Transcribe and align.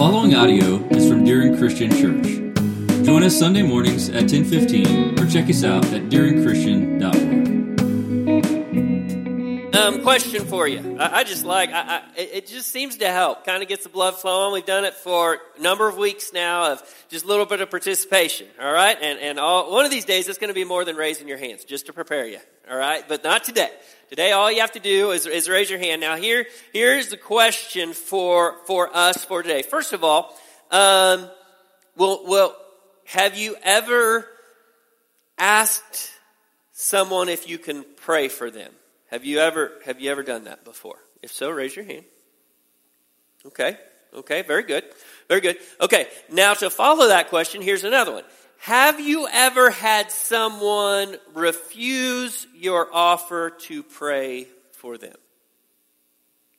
following 0.00 0.34
audio 0.34 0.82
is 0.88 1.06
from 1.06 1.26
Deering 1.26 1.54
Christian 1.58 1.90
Church. 1.90 2.24
Join 3.04 3.22
us 3.22 3.38
Sunday 3.38 3.60
mornings 3.60 4.08
at 4.08 4.30
10:15 4.30 5.20
or 5.20 5.26
check 5.26 5.50
us 5.50 5.62
out 5.62 5.84
at 5.92 6.08
deeringchristian.org. 6.08 7.39
Um, 9.80 10.02
question 10.02 10.44
for 10.44 10.68
you. 10.68 10.98
I, 10.98 11.20
I 11.20 11.24
just 11.24 11.46
like, 11.46 11.70
I, 11.70 12.02
I, 12.14 12.20
it 12.20 12.48
just 12.48 12.70
seems 12.70 12.98
to 12.98 13.10
help. 13.10 13.46
Kind 13.46 13.62
of 13.62 13.68
gets 13.68 13.84
the 13.84 13.88
blood 13.88 14.14
flowing. 14.14 14.52
We've 14.52 14.66
done 14.66 14.84
it 14.84 14.92
for 14.92 15.38
a 15.58 15.62
number 15.62 15.88
of 15.88 15.96
weeks 15.96 16.34
now 16.34 16.72
of 16.72 16.82
just 17.08 17.24
a 17.24 17.28
little 17.28 17.46
bit 17.46 17.62
of 17.62 17.70
participation. 17.70 18.46
All 18.60 18.70
right. 18.70 18.98
And, 19.00 19.18
and 19.18 19.40
all, 19.40 19.72
one 19.72 19.86
of 19.86 19.90
these 19.90 20.04
days 20.04 20.28
it's 20.28 20.36
going 20.36 20.48
to 20.48 20.54
be 20.54 20.64
more 20.64 20.84
than 20.84 20.96
raising 20.96 21.28
your 21.28 21.38
hands 21.38 21.64
just 21.64 21.86
to 21.86 21.94
prepare 21.94 22.26
you. 22.26 22.40
All 22.70 22.76
right. 22.76 23.02
But 23.08 23.24
not 23.24 23.42
today. 23.42 23.70
Today 24.10 24.32
all 24.32 24.52
you 24.52 24.60
have 24.60 24.72
to 24.72 24.80
do 24.80 25.12
is, 25.12 25.24
is 25.26 25.48
raise 25.48 25.70
your 25.70 25.78
hand. 25.78 26.02
Now 26.02 26.16
here, 26.16 26.44
here's 26.74 27.08
the 27.08 27.16
question 27.16 27.94
for, 27.94 28.56
for 28.66 28.94
us 28.94 29.24
for 29.24 29.42
today. 29.42 29.62
First 29.62 29.94
of 29.94 30.04
all, 30.04 30.36
um, 30.70 31.26
well, 31.96 32.24
well, 32.26 32.56
have 33.06 33.34
you 33.34 33.56
ever 33.62 34.28
asked 35.38 36.10
someone 36.72 37.30
if 37.30 37.48
you 37.48 37.56
can 37.56 37.86
pray 37.96 38.28
for 38.28 38.50
them? 38.50 38.72
Have 39.10 39.24
you 39.24 39.38
ever 39.38 39.72
have 39.84 40.00
you 40.00 40.10
ever 40.10 40.22
done 40.22 40.44
that 40.44 40.64
before? 40.64 40.96
If 41.22 41.32
so, 41.32 41.50
raise 41.50 41.74
your 41.74 41.84
hand. 41.84 42.04
Okay. 43.46 43.76
Okay, 44.12 44.42
very 44.42 44.64
good. 44.64 44.84
Very 45.28 45.40
good. 45.40 45.56
Okay, 45.80 46.08
now 46.32 46.54
to 46.54 46.68
follow 46.68 47.08
that 47.08 47.28
question, 47.28 47.62
here's 47.62 47.84
another 47.84 48.12
one. 48.12 48.24
Have 48.58 49.00
you 49.00 49.28
ever 49.32 49.70
had 49.70 50.10
someone 50.10 51.16
refuse 51.34 52.46
your 52.54 52.88
offer 52.92 53.50
to 53.50 53.82
pray 53.82 54.48
for 54.72 54.98
them? 54.98 55.14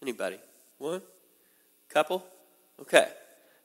Anybody? 0.01 0.37
One? 0.77 1.01
Couple? 1.89 2.25
Okay. 2.81 3.07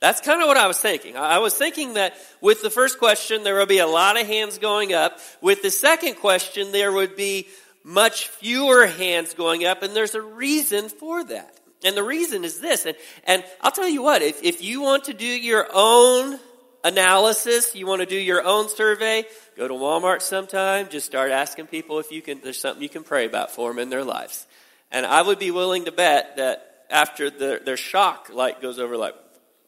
That's 0.00 0.20
kind 0.20 0.42
of 0.42 0.48
what 0.48 0.58
I 0.58 0.66
was 0.66 0.78
thinking. 0.78 1.16
I 1.16 1.39
was 1.39 1.55
thinking 1.55 1.94
that 1.94 2.14
with 2.42 2.61
the 2.61 2.68
first 2.68 2.98
question, 2.98 3.44
there 3.44 3.56
would 3.56 3.68
be 3.68 3.78
a 3.78 3.86
lot 3.86 4.20
of 4.20 4.27
hands 4.27 4.58
going 4.58 4.92
up. 4.92 5.18
With 5.41 5.62
the 5.62 5.70
second 5.70 6.16
question, 6.16 6.72
there 6.72 6.92
would 6.92 7.16
be 7.16 7.46
much 7.87 8.27
fewer 8.27 8.84
hands 8.84 9.33
going 9.33 9.65
up, 9.65 9.84
and 9.84 9.95
there's 9.95 10.17
a 10.17 10.20
reason 10.20 10.89
for 10.89 11.23
that. 11.23 11.56
And 11.84 11.97
the 11.97 12.03
reason 12.03 12.45
is 12.45 12.59
this, 12.59 12.84
and, 12.84 12.97
and 13.25 13.45
I'll 13.61 13.70
tell 13.70 13.89
you 13.89 14.03
what, 14.03 14.23
if, 14.23 14.42
if 14.42 14.61
you 14.61 14.83
want 14.83 15.05
to 15.05 15.15
do 15.15 15.25
your 15.25 15.69
own 15.73 16.41
analysis, 16.83 17.77
you 17.77 17.87
want 17.87 18.01
to 18.01 18.07
do 18.07 18.17
your 18.17 18.42
own 18.42 18.69
survey, 18.69 19.25
go 19.57 19.69
to 19.69 19.75
Walmart 19.75 20.20
sometime, 20.20 20.89
just 20.89 21.07
start 21.07 21.31
asking 21.31 21.69
people 21.69 22.01
if 22.01 22.11
you 22.11 22.23
can, 22.23 22.41
there's 22.41 22.61
something 22.61 22.83
you 22.83 22.89
can 22.89 23.05
pray 23.05 23.25
about 23.25 23.53
for 23.53 23.70
them 23.70 23.79
in 23.79 23.89
their 23.89 24.03
lives. 24.03 24.48
And 24.91 25.07
I 25.07 25.23
would 25.23 25.39
be 25.39 25.53
willing 25.53 25.84
to 25.84 25.92
bet 25.92 26.39
that 26.39 26.87
after 26.91 27.31
the, 27.31 27.61
their 27.64 27.77
shock 27.77 28.31
light 28.33 28.61
goes 28.61 28.81
over 28.81 28.97
like, 28.97 29.14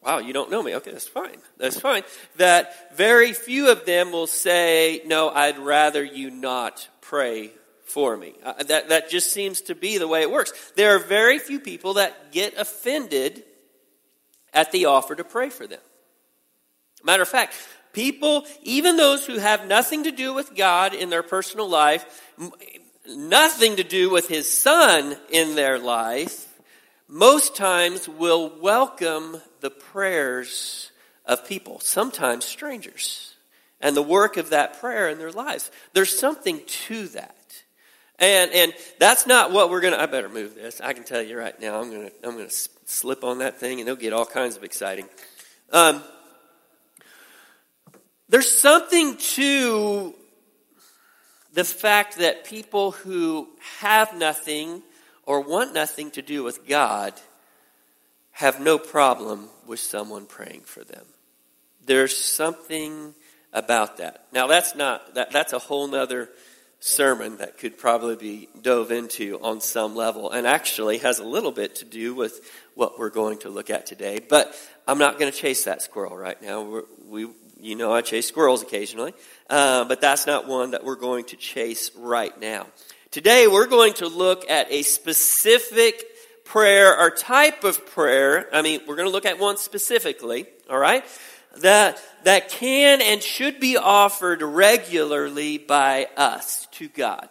wow, 0.03 0.17
you 0.17 0.33
don't 0.33 0.51
know 0.51 0.61
me. 0.61 0.75
Okay, 0.75 0.91
that's 0.91 1.07
fine. 1.07 1.37
That's 1.57 1.79
fine. 1.79 2.03
That 2.35 2.97
very 2.97 3.31
few 3.31 3.71
of 3.71 3.85
them 3.85 4.11
will 4.11 4.27
say, 4.27 5.03
no, 5.05 5.29
I'd 5.29 5.57
rather 5.57 6.03
you 6.03 6.31
not 6.31 6.85
pray 6.99 7.51
for 7.89 8.15
me. 8.15 8.33
Uh, 8.43 8.63
that, 8.63 8.89
that 8.89 9.09
just 9.09 9.31
seems 9.33 9.61
to 9.61 9.75
be 9.75 9.97
the 9.97 10.07
way 10.07 10.21
it 10.21 10.31
works. 10.31 10.53
There 10.75 10.95
are 10.95 10.99
very 10.99 11.39
few 11.39 11.59
people 11.59 11.95
that 11.95 12.31
get 12.31 12.57
offended 12.57 13.43
at 14.53 14.71
the 14.71 14.85
offer 14.85 15.15
to 15.15 15.23
pray 15.23 15.49
for 15.49 15.67
them. 15.67 15.79
Matter 17.03 17.23
of 17.23 17.29
fact, 17.29 17.53
people, 17.93 18.45
even 18.63 18.97
those 18.97 19.25
who 19.25 19.37
have 19.37 19.67
nothing 19.67 20.03
to 20.03 20.11
do 20.11 20.33
with 20.33 20.55
God 20.55 20.93
in 20.93 21.09
their 21.09 21.23
personal 21.23 21.69
life, 21.69 22.33
nothing 23.07 23.77
to 23.77 23.83
do 23.83 24.09
with 24.09 24.27
His 24.27 24.49
Son 24.49 25.15
in 25.29 25.55
their 25.55 25.79
life, 25.79 26.47
most 27.07 27.55
times 27.55 28.07
will 28.07 28.51
welcome 28.59 29.41
the 29.61 29.71
prayers 29.71 30.91
of 31.25 31.47
people, 31.47 31.79
sometimes 31.79 32.45
strangers, 32.45 33.33
and 33.81 33.95
the 33.95 34.01
work 34.01 34.37
of 34.37 34.49
that 34.49 34.79
prayer 34.79 35.09
in 35.09 35.17
their 35.17 35.31
lives. 35.31 35.71
There's 35.93 36.17
something 36.17 36.61
to 36.87 37.07
that. 37.09 37.35
And, 38.19 38.51
and 38.51 38.73
that's 38.99 39.25
not 39.25 39.51
what 39.51 39.69
we're 39.69 39.79
going 39.81 39.93
to, 39.93 40.01
I 40.01 40.05
better 40.05 40.27
move 40.27 40.53
this. 40.53 40.81
I 40.81 40.93
can 40.93 41.05
tell 41.05 41.21
you 41.21 41.37
right 41.37 41.59
now, 41.59 41.79
I'm 41.79 41.89
going 41.89 42.09
to, 42.09 42.13
I'm 42.23 42.35
going 42.35 42.49
to 42.49 42.69
slip 42.85 43.23
on 43.23 43.39
that 43.39 43.59
thing 43.59 43.79
and 43.79 43.87
it'll 43.87 43.99
get 43.99 44.11
all 44.11 44.25
kinds 44.25 44.57
of 44.57 44.63
exciting. 44.63 45.05
Um, 45.71 46.03
there's 48.27 48.51
something 48.51 49.17
to 49.17 50.13
the 51.53 51.63
fact 51.63 52.17
that 52.17 52.43
people 52.43 52.91
who 52.91 53.47
have 53.79 54.15
nothing 54.17 54.83
or 55.23 55.41
want 55.41 55.73
nothing 55.73 56.11
to 56.11 56.21
do 56.21 56.43
with 56.43 56.67
God 56.67 57.13
have 58.31 58.59
no 58.59 58.77
problem 58.77 59.49
with 59.65 59.79
someone 59.79 60.25
praying 60.25 60.61
for 60.61 60.83
them. 60.83 61.05
There's 61.85 62.17
something 62.17 63.13
about 63.53 63.97
that. 63.97 64.25
Now 64.31 64.47
that's 64.47 64.75
not, 64.75 65.15
that, 65.15 65.31
that's 65.31 65.53
a 65.53 65.59
whole 65.59 65.87
nother 65.87 66.29
sermon 66.79 67.37
that 67.37 67.57
could 67.57 67.77
probably 67.77 68.15
be 68.15 68.49
dove 68.61 68.91
into 68.91 69.39
on 69.41 69.59
some 69.59 69.95
level 69.95 70.31
and 70.31 70.47
actually 70.47 70.99
has 70.99 71.19
a 71.19 71.23
little 71.23 71.51
bit 71.51 71.75
to 71.75 71.85
do 71.85 72.15
with 72.15 72.39
what 72.73 72.97
we're 72.97 73.09
going 73.09 73.37
to 73.39 73.49
look 73.49 73.69
at 73.69 73.85
today. 73.85 74.19
But 74.19 74.55
I'm 74.87 74.97
not 74.97 75.19
going 75.19 75.31
to 75.31 75.37
chase 75.37 75.65
that 75.65 75.81
squirrel 75.81 76.15
right 76.15 76.41
now. 76.41 76.63
We're, 76.63 76.83
we, 77.07 77.27
you 77.59 77.75
know, 77.75 77.93
I 77.93 78.01
chase 78.01 78.27
squirrels 78.27 78.61
occasionally, 78.63 79.13
uh, 79.49 79.83
but 79.85 79.99
that's 79.99 80.25
not 80.25 80.47
one 80.47 80.71
that 80.71 80.85
we're 80.85 80.95
going 80.95 81.25
to 81.25 81.35
chase 81.35 81.91
right 81.97 82.37
now. 82.39 82.67
Today 83.11 83.47
we're 83.47 83.67
going 83.67 83.93
to 83.95 84.07
look 84.07 84.49
at 84.49 84.71
a 84.71 84.83
specific 84.83 86.05
prayer 86.45 86.97
or 86.97 87.11
type 87.11 87.63
of 87.63 87.85
prayer. 87.87 88.47
I 88.53 88.61
mean, 88.61 88.81
we're 88.87 88.95
going 88.95 89.07
to 89.07 89.11
look 89.11 89.25
at 89.25 89.37
one 89.37 89.57
specifically, 89.57 90.47
all 90.69 90.79
right? 90.79 91.03
That, 91.57 92.01
that 92.23 92.49
can 92.49 93.01
and 93.01 93.21
should 93.21 93.59
be 93.59 93.77
offered 93.77 94.41
regularly 94.41 95.57
by 95.57 96.07
us 96.15 96.67
to 96.73 96.87
God. 96.89 97.29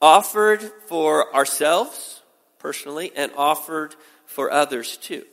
Offered 0.00 0.62
for 0.86 1.34
ourselves, 1.34 2.22
personally, 2.58 3.12
and 3.14 3.32
offered 3.36 3.94
for 4.26 4.50
others 4.50 4.96
too. 4.96 5.24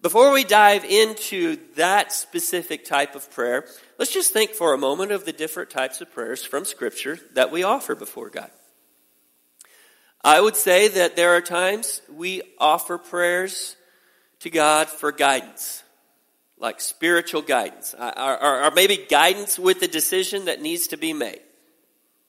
Before 0.00 0.32
we 0.32 0.44
dive 0.44 0.84
into 0.84 1.58
that 1.74 2.12
specific 2.12 2.84
type 2.84 3.16
of 3.16 3.30
prayer, 3.32 3.66
let's 3.98 4.12
just 4.12 4.32
think 4.32 4.52
for 4.52 4.72
a 4.72 4.78
moment 4.78 5.10
of 5.10 5.24
the 5.24 5.32
different 5.32 5.70
types 5.70 6.00
of 6.00 6.12
prayers 6.12 6.44
from 6.44 6.64
Scripture 6.64 7.18
that 7.34 7.50
we 7.50 7.64
offer 7.64 7.96
before 7.96 8.30
God. 8.30 8.50
I 10.22 10.40
would 10.40 10.56
say 10.56 10.88
that 10.88 11.16
there 11.16 11.36
are 11.36 11.40
times 11.40 12.00
we 12.12 12.42
offer 12.58 12.96
prayers 12.96 13.76
to 14.40 14.50
God 14.50 14.88
for 14.88 15.10
guidance 15.10 15.82
like 16.60 16.80
spiritual 16.80 17.42
guidance, 17.42 17.94
uh, 17.94 18.36
or, 18.40 18.64
or, 18.64 18.70
maybe 18.72 19.06
guidance 19.08 19.58
with 19.58 19.80
the 19.80 19.88
decision 19.88 20.46
that 20.46 20.60
needs 20.60 20.88
to 20.88 20.96
be 20.96 21.12
made. 21.12 21.40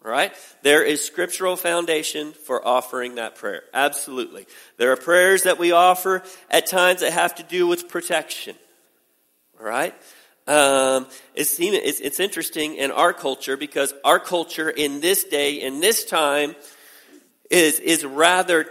Right? 0.02 0.34
There 0.62 0.84
is 0.84 1.04
scriptural 1.04 1.58
foundation 1.58 2.32
for 2.32 2.66
offering 2.66 3.16
that 3.16 3.36
prayer. 3.36 3.64
Absolutely. 3.74 4.48
There 4.78 4.92
are 4.92 4.98
prayers 4.98 5.44
that 5.44 5.60
we 5.60 5.74
offer 5.74 6.24
at 6.50 6.68
times 6.68 7.02
that 7.02 7.12
have 7.12 7.36
to 7.36 7.44
do 7.44 7.68
with 7.68 7.90
protection. 7.90 8.56
Right? 9.60 9.94
Um, 10.48 11.06
it's, 11.36 11.60
it's, 11.60 12.00
it's 12.00 12.20
interesting 12.20 12.76
in 12.76 12.92
our 12.92 13.14
culture 13.14 13.58
because 13.58 13.94
our 14.06 14.20
culture 14.20 14.70
in 14.70 15.02
this 15.02 15.26
day, 15.26 15.56
in 15.56 15.80
this 15.82 16.06
time, 16.06 16.56
is, 17.52 17.80
is 17.80 18.06
rather 18.06 18.68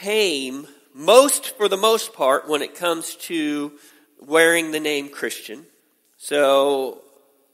tame, 0.00 0.66
most, 0.94 1.56
for 1.56 1.68
the 1.68 1.76
most 1.76 2.14
part, 2.14 2.48
when 2.48 2.62
it 2.62 2.74
comes 2.74 3.14
to 3.16 3.72
wearing 4.26 4.72
the 4.72 4.80
name 4.80 5.08
Christian. 5.08 5.64
So 6.16 7.02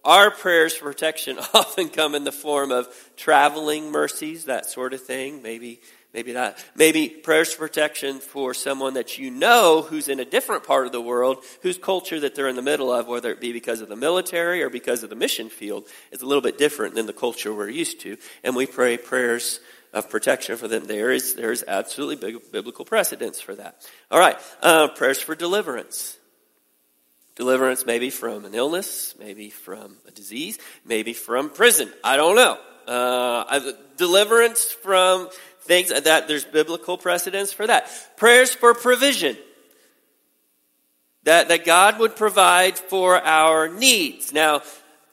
our 0.05 0.31
prayers 0.31 0.75
for 0.75 0.87
protection 0.87 1.39
often 1.55 1.89
come 1.89 2.15
in 2.15 2.25
the 2.25 2.33
form 2.33 2.71
of 2.71 2.89
traveling 3.17 3.91
mercies, 3.91 4.45
that 4.45 4.67
sort 4.67 4.95
of 4.95 5.03
thing. 5.03 5.43
Maybe, 5.43 5.81
maybe 6.15 6.33
not. 6.33 6.57
Maybe 6.75 7.09
prayers 7.09 7.53
for 7.53 7.67
protection 7.67 8.19
for 8.19 8.55
someone 8.55 8.95
that 8.95 9.19
you 9.19 9.31
know 9.31 9.83
who's 9.83 10.09
in 10.09 10.21
a 10.21 10.25
different 10.25 10.65
part 10.65 10.87
of 10.87 10.93
the 10.93 11.01
world, 11.01 11.45
whose 11.63 11.79
culture 11.79 12.21
that 12.21 12.35
they're 12.35 12.49
in 12.49 12.57
the 12.57 12.63
middle 12.63 12.93
of, 12.93 13.07
whether 13.09 13.31
it 13.31 13.41
be 13.41 13.53
because 13.53 13.81
of 13.81 13.89
the 13.89 13.97
military 13.97 14.63
or 14.63 14.71
because 14.71 15.03
of 15.03 15.11
the 15.11 15.17
mission 15.17 15.49
field, 15.49 15.87
is 16.13 16.23
a 16.23 16.27
little 16.27 16.43
bit 16.43 16.59
different 16.59 16.95
than 16.95 17.07
the 17.07 17.13
culture 17.13 17.53
we're 17.53 17.69
used 17.69 18.01
to. 18.01 18.17
And 18.45 18.55
we 18.55 18.67
pray 18.67 18.97
prayers 18.97 19.61
of 19.93 20.11
protection 20.11 20.57
for 20.57 20.69
them. 20.69 20.87
There 20.87 21.11
is, 21.11 21.35
there 21.35 21.53
is 21.53 21.65
absolutely 21.67 22.17
big, 22.17 22.53
biblical 22.53 22.85
precedence 22.85 23.41
for 23.41 23.55
that. 23.55 23.87
All 24.11 24.21
right. 24.21 24.39
Uh, 24.63 24.89
prayers 24.89 25.21
for 25.21 25.35
deliverance. 25.35 26.18
Deliverance 27.39 27.87
maybe 27.87 28.11
from 28.11 28.45
an 28.47 28.55
illness, 28.57 29.15
maybe 29.17 29.49
from 29.49 29.97
a 30.09 30.11
disease, 30.11 30.59
maybe 30.85 31.13
from 31.13 31.51
prison. 31.51 31.89
I 32.03 32.17
don't 32.17 32.35
know. 32.35 32.59
Uh, 32.85 33.61
deliverance 33.97 34.73
from 34.73 35.29
things 35.61 35.91
that 35.91 36.27
there's 36.27 36.45
biblical 36.45 36.99
precedence 36.99 37.53
for 37.53 37.65
that. 37.65 37.89
Prayers 38.17 38.53
for 38.53 38.75
provision. 38.75 39.37
That, 41.23 41.47
that 41.51 41.65
God 41.65 42.01
would 42.01 42.17
provide 42.17 42.77
for 42.77 43.17
our 43.17 43.69
needs. 43.69 44.33
Now, 44.33 44.63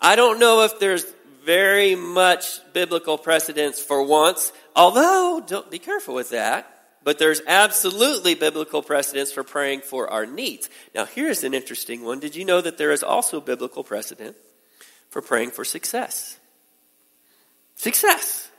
I 0.01 0.15
don't 0.15 0.39
know 0.39 0.63
if 0.63 0.79
there's 0.79 1.05
very 1.43 1.93
much 1.93 2.59
biblical 2.73 3.19
precedence 3.19 3.79
for 3.79 4.01
once, 4.01 4.51
although, 4.75 5.43
don't 5.45 5.69
be 5.69 5.77
careful 5.77 6.15
with 6.15 6.31
that 6.31 6.74
But 7.05 7.19
there's 7.19 7.41
absolutely 7.45 8.33
biblical 8.33 8.81
precedence 8.81 9.31
for 9.31 9.43
praying 9.43 9.81
for 9.81 10.09
our 10.09 10.25
needs. 10.25 10.71
Now, 10.95 11.05
here's 11.05 11.43
an 11.43 11.53
interesting 11.53 12.03
one. 12.03 12.19
Did 12.19 12.35
you 12.35 12.43
know 12.43 12.61
that 12.61 12.79
there 12.79 12.91
is 12.91 13.03
also 13.03 13.39
biblical 13.39 13.83
precedent 13.83 14.35
for 15.11 15.21
praying 15.21 15.51
for 15.51 15.63
success? 15.63 16.39
Success. 17.75 18.49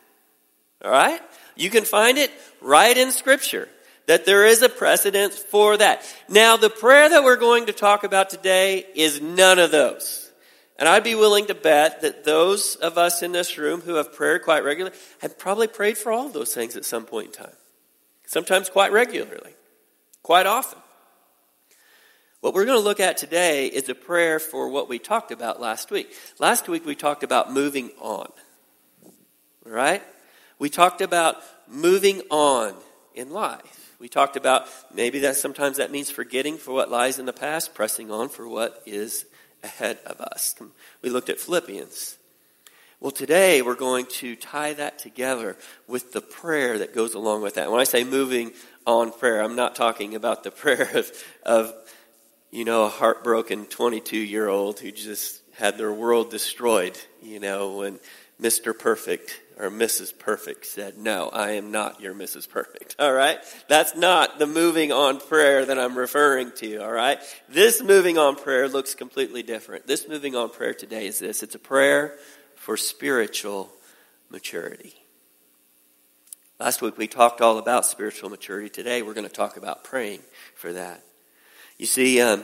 All 0.84 0.93
right? 0.93 1.20
You 1.56 1.70
can 1.70 1.84
find 1.84 2.19
it 2.19 2.31
right 2.60 2.96
in 2.96 3.10
Scripture 3.10 3.69
that 4.06 4.26
there 4.26 4.46
is 4.46 4.62
a 4.62 4.69
precedent 4.69 5.32
for 5.32 5.76
that. 5.76 6.04
Now, 6.28 6.56
the 6.56 6.70
prayer 6.70 7.08
that 7.08 7.25
we're 7.25 7.34
going 7.34 7.66
to 7.66 7.72
talk 7.72 8.04
about 8.04 8.31
today 8.31 8.87
is 8.94 9.20
none 9.20 9.58
of 9.58 9.72
those. 9.72 10.31
And 10.78 10.88
I'd 10.88 11.02
be 11.02 11.16
willing 11.16 11.46
to 11.46 11.54
bet 11.56 12.02
that 12.02 12.25
those 12.25 12.76
of 12.76 12.96
us 12.96 13.25
in 13.25 13.32
this 13.32 13.58
room 13.58 13.81
who 13.81 13.96
have 13.96 14.14
prayed 14.14 14.42
quite 14.42 14.62
regularly 14.62 14.96
have 15.19 15.37
probably 15.37 15.66
prayed 15.66 15.99
for 15.99 16.12
all 16.12 16.28
those 16.28 16.54
things 16.54 16.76
at 16.76 16.84
some 16.84 17.06
point 17.06 17.26
in 17.26 17.44
time. 17.44 17.56
Sometimes 18.26 18.69
quite 18.69 18.93
regularly, 18.93 19.55
quite 20.23 20.46
often. 20.46 20.81
What 22.40 22.55
we're 22.55 22.67
going 22.67 22.78
to 22.78 22.84
look 22.84 23.00
at 23.00 23.17
today 23.17 23.67
is 23.67 23.88
a 23.88 23.94
prayer 23.94 24.38
for 24.38 24.69
what 24.69 24.88
we 24.88 24.99
talked 24.99 25.32
about 25.32 25.61
last 25.61 25.90
week. 25.90 26.12
Last 26.38 26.69
week 26.69 26.84
we 26.84 26.94
talked 26.94 27.23
about 27.23 27.52
moving 27.52 27.90
on. 28.00 28.31
Right? 29.64 30.02
We 30.58 30.69
talked 30.70 31.00
about 31.00 31.37
moving 31.67 32.23
on 32.31 32.75
in 33.14 33.31
life. 33.31 33.94
We 33.99 34.08
talked 34.08 34.37
about 34.37 34.69
maybe 34.94 35.20
that 35.20 35.37
sometimes 35.37 35.78
that 35.78 35.90
means 35.90 36.11
forgetting 36.11 36.58
for 36.58 36.73
what 36.73 36.90
lies 36.90 37.19
in 37.19 37.26
the 37.26 37.32
past, 37.32 37.75
pressing 37.75 38.11
on 38.11 38.28
for 38.28 38.46
what 38.46 38.82
is 38.87 39.25
ahead 39.64 39.99
of 40.05 40.20
us. 40.20 40.55
We 41.02 41.11
looked 41.11 41.31
at 41.31 41.40
Philippians. 41.40 42.15
Well, 42.98 43.10
today 43.10 43.60
we're 43.60 43.75
going 43.75 44.06
to 44.06 44.37
tie 44.37 44.72
that 44.72 44.98
together 44.98 45.58
with 45.87 46.12
the 46.12 46.22
prayer 46.22 46.78
that 46.78 46.94
goes 46.94 47.12
along 47.12 47.43
with 47.43 47.56
that. 47.56 47.70
When 47.70 47.78
I 47.78 47.84
say 47.84 48.04
moving 48.04 48.52
on 48.87 49.12
prayer, 49.12 49.43
I'm 49.43 49.54
not 49.54 49.75
talking 49.75 50.14
about 50.14 50.44
the 50.44 50.50
prayer 50.62 50.88
of, 50.94 51.12
of 51.43 51.75
you 52.50 52.64
know, 52.64 52.84
a 52.84 52.88
heartbroken 52.88 53.66
22 53.66 54.16
year 54.16 54.48
old 54.48 54.81
who 54.81 54.90
just 54.93 55.43
had 55.56 55.76
their 55.76 55.93
world 55.93 56.31
destroyed, 56.31 56.98
you 57.22 57.38
know, 57.38 57.76
when 57.76 58.00
Mr. 58.40 58.76
Perfect 58.76 59.42
or 59.58 59.70
Mrs. 59.70 60.19
Perfect 60.19 60.64
said, 60.64 60.96
No, 60.96 61.28
I 61.28 61.52
am 61.52 61.70
not 61.70 62.00
your 62.00 62.14
Mrs. 62.14 62.49
Perfect. 62.49 62.96
All 62.99 63.12
right? 63.12 63.38
That's 63.69 63.94
not 63.94 64.38
the 64.38 64.46
moving 64.46 64.90
on 64.90 65.20
prayer 65.20 65.66
that 65.66 65.78
I'm 65.78 65.99
referring 65.99 66.52
to. 66.56 66.78
All 66.78 66.92
right? 66.92 67.19
This 67.50 67.82
moving 67.82 68.16
on 68.16 68.37
prayer 68.37 68.69
looks 68.69 68.94
completely 68.94 69.42
different. 69.42 69.87
This 69.87 70.08
moving 70.08 70.34
on 70.34 70.49
prayer 70.49 70.72
today 70.72 71.06
is 71.06 71.19
this 71.19 71.42
it's 71.42 71.54
a 71.54 71.58
prayer 71.58 72.16
for 72.66 72.76
spiritual 72.76 73.70
maturity. 74.28 74.92
Last 76.58 76.82
week 76.82 76.98
we 76.98 77.06
talked 77.06 77.40
all 77.40 77.58
about 77.58 77.86
spiritual 77.86 78.28
maturity. 78.28 78.68
Today 78.68 79.02
we're 79.02 79.14
going 79.14 79.28
to 79.28 79.32
talk 79.32 79.56
about 79.56 79.84
praying 79.84 80.18
for 80.56 80.72
that. 80.72 81.00
You 81.78 81.86
see, 81.86 82.20
um, 82.20 82.42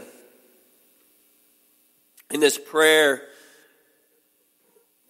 in 2.31 2.39
this 2.39 2.57
prayer, 2.57 3.23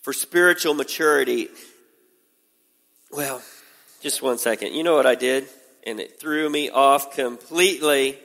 for 0.00 0.14
spiritual 0.14 0.72
maturity. 0.72 1.48
Well, 3.10 3.42
just 4.00 4.22
one 4.22 4.38
second. 4.38 4.72
You 4.72 4.82
know 4.82 4.94
what 4.94 5.04
I 5.04 5.14
did? 5.14 5.46
And 5.86 6.00
it 6.00 6.18
threw 6.18 6.48
me 6.48 6.70
off 6.70 7.14
completely. 7.14 8.18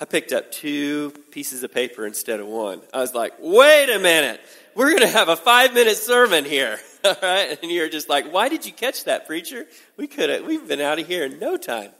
I 0.00 0.06
picked 0.06 0.32
up 0.32 0.50
two 0.50 1.12
pieces 1.30 1.62
of 1.62 1.74
paper 1.74 2.06
instead 2.06 2.40
of 2.40 2.46
one. 2.46 2.80
I 2.94 3.00
was 3.00 3.12
like, 3.12 3.34
wait 3.38 3.90
a 3.90 3.98
minute. 3.98 4.40
We're 4.76 4.90
going 4.90 5.00
to 5.00 5.08
have 5.08 5.30
a 5.30 5.36
five 5.36 5.72
minute 5.72 5.96
sermon 5.96 6.44
here. 6.44 6.78
All 7.04 7.16
right. 7.22 7.58
And 7.62 7.72
you're 7.72 7.88
just 7.88 8.10
like, 8.10 8.30
why 8.30 8.50
did 8.50 8.66
you 8.66 8.72
catch 8.72 9.04
that, 9.04 9.26
preacher? 9.26 9.64
We 9.96 10.06
could 10.06 10.28
have, 10.28 10.44
we've 10.44 10.68
been 10.68 10.82
out 10.82 10.98
of 10.98 11.06
here 11.06 11.24
in 11.24 11.38
no 11.38 11.56
time. 11.56 11.92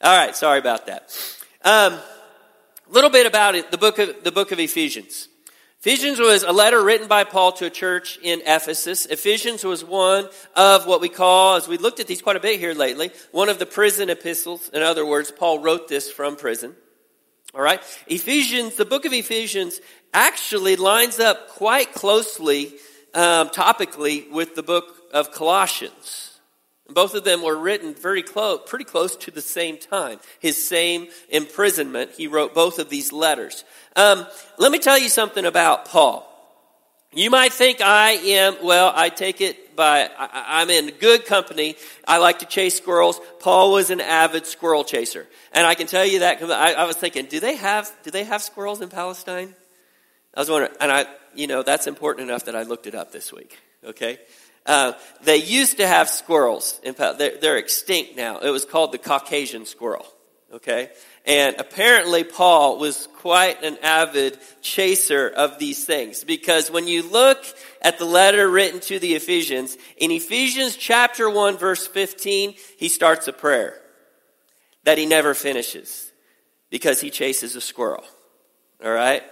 All 0.00 0.16
right. 0.16 0.34
Sorry 0.36 0.60
about 0.60 0.86
that. 0.86 1.12
Um, 1.64 1.94
a 1.94 2.92
little 2.92 3.10
bit 3.10 3.26
about 3.26 3.56
it, 3.56 3.72
the 3.72 3.78
book 3.78 3.98
of, 3.98 4.22
the 4.22 4.30
book 4.30 4.52
of 4.52 4.60
Ephesians. 4.60 5.26
Ephesians 5.80 6.20
was 6.20 6.44
a 6.44 6.52
letter 6.52 6.80
written 6.80 7.08
by 7.08 7.24
Paul 7.24 7.50
to 7.52 7.66
a 7.66 7.70
church 7.70 8.20
in 8.22 8.40
Ephesus. 8.46 9.06
Ephesians 9.06 9.64
was 9.64 9.84
one 9.84 10.28
of 10.54 10.86
what 10.86 11.00
we 11.00 11.08
call, 11.08 11.56
as 11.56 11.66
we 11.66 11.76
looked 11.76 11.98
at 11.98 12.06
these 12.06 12.22
quite 12.22 12.36
a 12.36 12.40
bit 12.40 12.60
here 12.60 12.72
lately, 12.72 13.10
one 13.32 13.48
of 13.48 13.58
the 13.58 13.66
prison 13.66 14.10
epistles. 14.10 14.68
In 14.68 14.80
other 14.80 15.04
words, 15.04 15.32
Paul 15.32 15.58
wrote 15.58 15.88
this 15.88 16.08
from 16.08 16.36
prison. 16.36 16.76
All 17.52 17.62
right. 17.62 17.80
Ephesians, 18.06 18.76
the 18.76 18.84
book 18.84 19.06
of 19.06 19.12
Ephesians 19.12 19.80
actually 20.16 20.76
lines 20.76 21.20
up 21.20 21.48
quite 21.50 21.92
closely, 21.92 22.72
um, 23.12 23.50
topically 23.50 24.30
with 24.30 24.54
the 24.54 24.62
book 24.62 24.86
of 25.12 25.30
Colossians. 25.30 26.38
Both 26.88 27.14
of 27.14 27.24
them 27.24 27.42
were 27.42 27.56
written 27.56 27.94
very 27.94 28.22
close, 28.22 28.60
pretty 28.64 28.86
close 28.86 29.14
to 29.16 29.30
the 29.30 29.42
same 29.42 29.76
time. 29.76 30.18
His 30.40 30.56
same 30.66 31.08
imprisonment, 31.28 32.12
he 32.12 32.28
wrote 32.28 32.54
both 32.54 32.78
of 32.78 32.88
these 32.88 33.12
letters. 33.12 33.64
Um, 33.94 34.26
let 34.56 34.72
me 34.72 34.78
tell 34.78 34.98
you 34.98 35.10
something 35.10 35.44
about 35.44 35.84
Paul. 35.84 36.32
You 37.12 37.30
might 37.30 37.52
think 37.52 37.82
I 37.82 38.12
am, 38.12 38.56
well, 38.62 38.92
I 38.94 39.10
take 39.10 39.42
it 39.42 39.76
by, 39.76 40.08
I, 40.18 40.62
am 40.62 40.70
in 40.70 40.94
good 40.98 41.26
company. 41.26 41.76
I 42.08 42.18
like 42.18 42.38
to 42.38 42.46
chase 42.46 42.76
squirrels. 42.76 43.20
Paul 43.40 43.72
was 43.72 43.90
an 43.90 44.00
avid 44.00 44.46
squirrel 44.46 44.84
chaser. 44.84 45.26
And 45.52 45.66
I 45.66 45.74
can 45.74 45.86
tell 45.86 46.06
you 46.06 46.20
that, 46.20 46.42
I, 46.42 46.72
I 46.72 46.84
was 46.84 46.96
thinking, 46.96 47.26
do 47.26 47.38
they 47.38 47.56
have, 47.56 47.90
do 48.02 48.10
they 48.10 48.24
have 48.24 48.42
squirrels 48.42 48.80
in 48.80 48.88
Palestine? 48.88 49.54
I 50.36 50.40
was 50.40 50.50
wondering, 50.50 50.72
and 50.80 50.92
I, 50.92 51.06
you 51.34 51.46
know, 51.46 51.62
that's 51.62 51.86
important 51.86 52.28
enough 52.28 52.44
that 52.44 52.54
I 52.54 52.62
looked 52.62 52.86
it 52.86 52.94
up 52.94 53.10
this 53.10 53.32
week. 53.32 53.58
Okay? 53.84 54.18
Uh, 54.66 54.92
they 55.22 55.36
used 55.38 55.78
to 55.78 55.86
have 55.86 56.10
squirrels. 56.10 56.78
In 56.82 56.94
they're, 56.94 57.38
they're 57.38 57.56
extinct 57.56 58.16
now. 58.16 58.38
It 58.38 58.50
was 58.50 58.66
called 58.66 58.92
the 58.92 58.98
Caucasian 58.98 59.64
squirrel. 59.64 60.06
Okay? 60.52 60.90
And 61.24 61.56
apparently 61.58 62.22
Paul 62.22 62.78
was 62.78 63.08
quite 63.16 63.64
an 63.64 63.78
avid 63.82 64.38
chaser 64.60 65.28
of 65.28 65.58
these 65.58 65.84
things 65.84 66.22
because 66.22 66.70
when 66.70 66.86
you 66.86 67.02
look 67.02 67.42
at 67.82 67.98
the 67.98 68.04
letter 68.04 68.48
written 68.48 68.80
to 68.80 68.98
the 68.98 69.14
Ephesians, 69.14 69.76
in 69.96 70.10
Ephesians 70.10 70.76
chapter 70.76 71.28
1 71.28 71.56
verse 71.56 71.86
15, 71.86 72.54
he 72.76 72.88
starts 72.88 73.26
a 73.26 73.32
prayer 73.32 73.80
that 74.84 74.98
he 74.98 75.06
never 75.06 75.34
finishes 75.34 76.12
because 76.70 77.00
he 77.00 77.10
chases 77.10 77.56
a 77.56 77.60
squirrel. 77.60 78.04
All 78.84 78.92
right? 78.92 79.22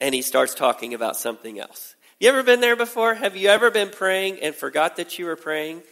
And 0.00 0.14
he 0.14 0.22
starts 0.22 0.54
talking 0.54 0.94
about 0.94 1.16
something 1.16 1.58
else. 1.58 1.94
You 2.20 2.28
ever 2.28 2.42
been 2.42 2.60
there 2.60 2.76
before? 2.76 3.14
Have 3.14 3.36
you 3.36 3.48
ever 3.48 3.70
been 3.70 3.90
praying 3.90 4.40
and 4.42 4.54
forgot 4.54 4.96
that 4.96 5.18
you 5.18 5.26
were 5.26 5.36
praying 5.36 5.82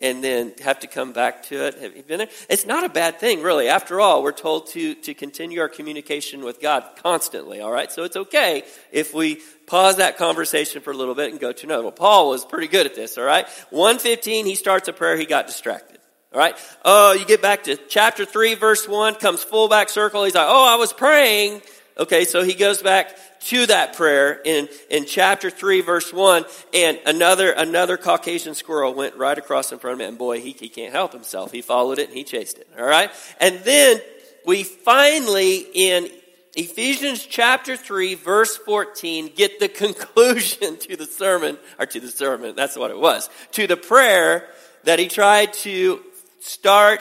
and 0.00 0.22
then 0.22 0.52
have 0.64 0.80
to 0.80 0.86
come 0.86 1.12
back 1.12 1.44
to 1.44 1.66
it? 1.66 1.74
Have 1.78 1.96
you 1.96 2.02
been 2.02 2.18
there? 2.18 2.28
It's 2.48 2.66
not 2.66 2.84
a 2.84 2.88
bad 2.88 3.18
thing, 3.20 3.42
really. 3.42 3.68
After 3.68 4.00
all, 4.00 4.22
we're 4.22 4.32
told 4.32 4.68
to, 4.68 4.94
to 4.94 5.14
continue 5.14 5.60
our 5.60 5.68
communication 5.68 6.44
with 6.44 6.60
God 6.60 6.84
constantly, 7.02 7.60
all 7.60 7.70
right? 7.70 7.90
So 7.90 8.04
it's 8.04 8.16
okay 8.16 8.64
if 8.92 9.14
we 9.14 9.40
pause 9.66 9.96
that 9.96 10.16
conversation 10.18 10.82
for 10.82 10.92
a 10.92 10.96
little 10.96 11.14
bit 11.14 11.30
and 11.30 11.40
go 11.40 11.52
to 11.52 11.66
another. 11.66 11.82
Well, 11.82 11.92
Paul 11.92 12.30
was 12.30 12.44
pretty 12.44 12.68
good 12.68 12.86
at 12.86 12.94
this, 12.94 13.18
all 13.18 13.24
right? 13.24 13.48
115, 13.70 14.46
he 14.46 14.54
starts 14.54 14.88
a 14.88 14.92
prayer, 14.92 15.16
he 15.16 15.26
got 15.26 15.46
distracted. 15.46 15.98
All 16.32 16.38
right. 16.38 16.56
Oh, 16.84 17.14
you 17.14 17.24
get 17.24 17.40
back 17.40 17.64
to 17.64 17.76
chapter 17.88 18.24
3, 18.24 18.54
verse 18.54 18.86
1, 18.86 19.14
comes 19.14 19.42
full 19.42 19.68
back 19.68 19.88
circle. 19.88 20.24
He's 20.24 20.34
like, 20.34 20.46
oh, 20.48 20.66
I 20.68 20.76
was 20.76 20.92
praying. 20.92 21.62
Okay, 21.98 22.24
so 22.24 22.44
he 22.44 22.54
goes 22.54 22.80
back 22.80 23.16
to 23.40 23.66
that 23.66 23.96
prayer 23.96 24.40
in, 24.44 24.68
in 24.88 25.04
chapter 25.04 25.50
3 25.50 25.80
verse 25.80 26.12
1 26.12 26.44
and 26.72 26.98
another 27.06 27.50
another 27.50 27.96
caucasian 27.96 28.54
squirrel 28.54 28.94
went 28.94 29.16
right 29.16 29.36
across 29.36 29.72
in 29.72 29.80
front 29.80 29.94
of 29.94 30.00
him 30.00 30.08
and 30.10 30.18
boy 30.18 30.40
he, 30.40 30.52
he 30.52 30.68
can't 30.68 30.92
help 30.92 31.12
himself. 31.12 31.50
He 31.50 31.60
followed 31.60 31.98
it 31.98 32.08
and 32.08 32.16
he 32.16 32.24
chased 32.24 32.58
it 32.58 32.68
all 32.78 32.84
right? 32.84 33.10
And 33.40 33.58
then 33.60 34.00
we 34.46 34.62
finally 34.62 35.66
in 35.74 36.08
ephesians 36.54 37.26
chapter 37.26 37.76
3 37.76 38.14
verse 38.14 38.56
14 38.56 39.32
get 39.34 39.58
the 39.58 39.68
conclusion 39.84 40.78
to 40.78 40.96
the 40.96 41.06
sermon 41.06 41.58
or 41.78 41.86
to 41.86 42.00
the 42.00 42.08
sermon 42.08 42.54
that's 42.56 42.76
what 42.76 42.90
it 42.90 42.98
was 42.98 43.28
to 43.52 43.66
the 43.66 43.76
prayer 43.76 44.48
that 44.84 44.98
he 44.98 45.08
tried 45.08 45.52
to 45.52 46.00
start 46.40 47.00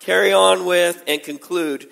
carry 0.00 0.32
on 0.32 0.64
with 0.64 1.02
and 1.06 1.22
conclude 1.22 1.88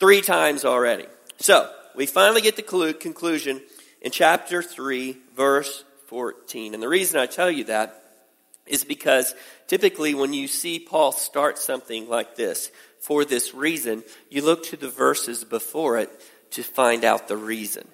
three 0.00 0.20
times 0.20 0.64
already 0.64 1.06
so 1.44 1.70
we 1.94 2.06
finally 2.06 2.40
get 2.40 2.56
the 2.56 2.94
conclusion 2.98 3.60
in 4.00 4.10
chapter 4.10 4.62
3, 4.62 5.14
verse 5.36 5.84
14. 6.06 6.72
And 6.72 6.82
the 6.82 6.88
reason 6.88 7.20
I 7.20 7.26
tell 7.26 7.50
you 7.50 7.64
that 7.64 8.02
is 8.64 8.82
because 8.82 9.34
typically 9.66 10.14
when 10.14 10.32
you 10.32 10.48
see 10.48 10.78
Paul 10.78 11.12
start 11.12 11.58
something 11.58 12.08
like 12.08 12.34
this, 12.34 12.70
for 12.98 13.26
this 13.26 13.52
reason, 13.52 14.04
you 14.30 14.42
look 14.42 14.64
to 14.68 14.78
the 14.78 14.88
verses 14.88 15.44
before 15.44 15.98
it 15.98 16.10
to 16.52 16.62
find 16.62 17.04
out 17.04 17.28
the 17.28 17.36
reason. 17.36 17.86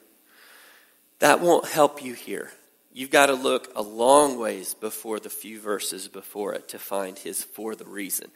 That 1.19 1.41
won't 1.41 1.67
help 1.67 2.05
you 2.05 2.15
here. 2.15 2.53
You've 2.93 3.11
got 3.11 3.27
to 3.27 3.35
look 3.35 3.73
a 3.75 3.83
long 3.83 4.39
ways 4.39 4.75
before 4.75 5.19
the 5.19 5.29
few 5.29 5.61
verses 5.61 6.07
before 6.07 6.55
it 6.55 6.69
to 6.69 6.79
find 6.79 7.19
his 7.19 7.43
for 7.43 7.75
the 7.75 7.85
reason. 7.85 8.31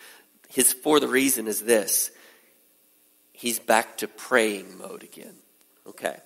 His 0.49 0.73
for 0.73 0.99
the 0.99 1.07
reason 1.07 1.47
is 1.47 1.61
this. 1.61 2.11
He's 3.37 3.59
back 3.59 3.99
to 3.99 4.09
praying 4.09 4.79
mode 4.79 5.03
again. 5.03 5.35
Okay. 5.87 6.17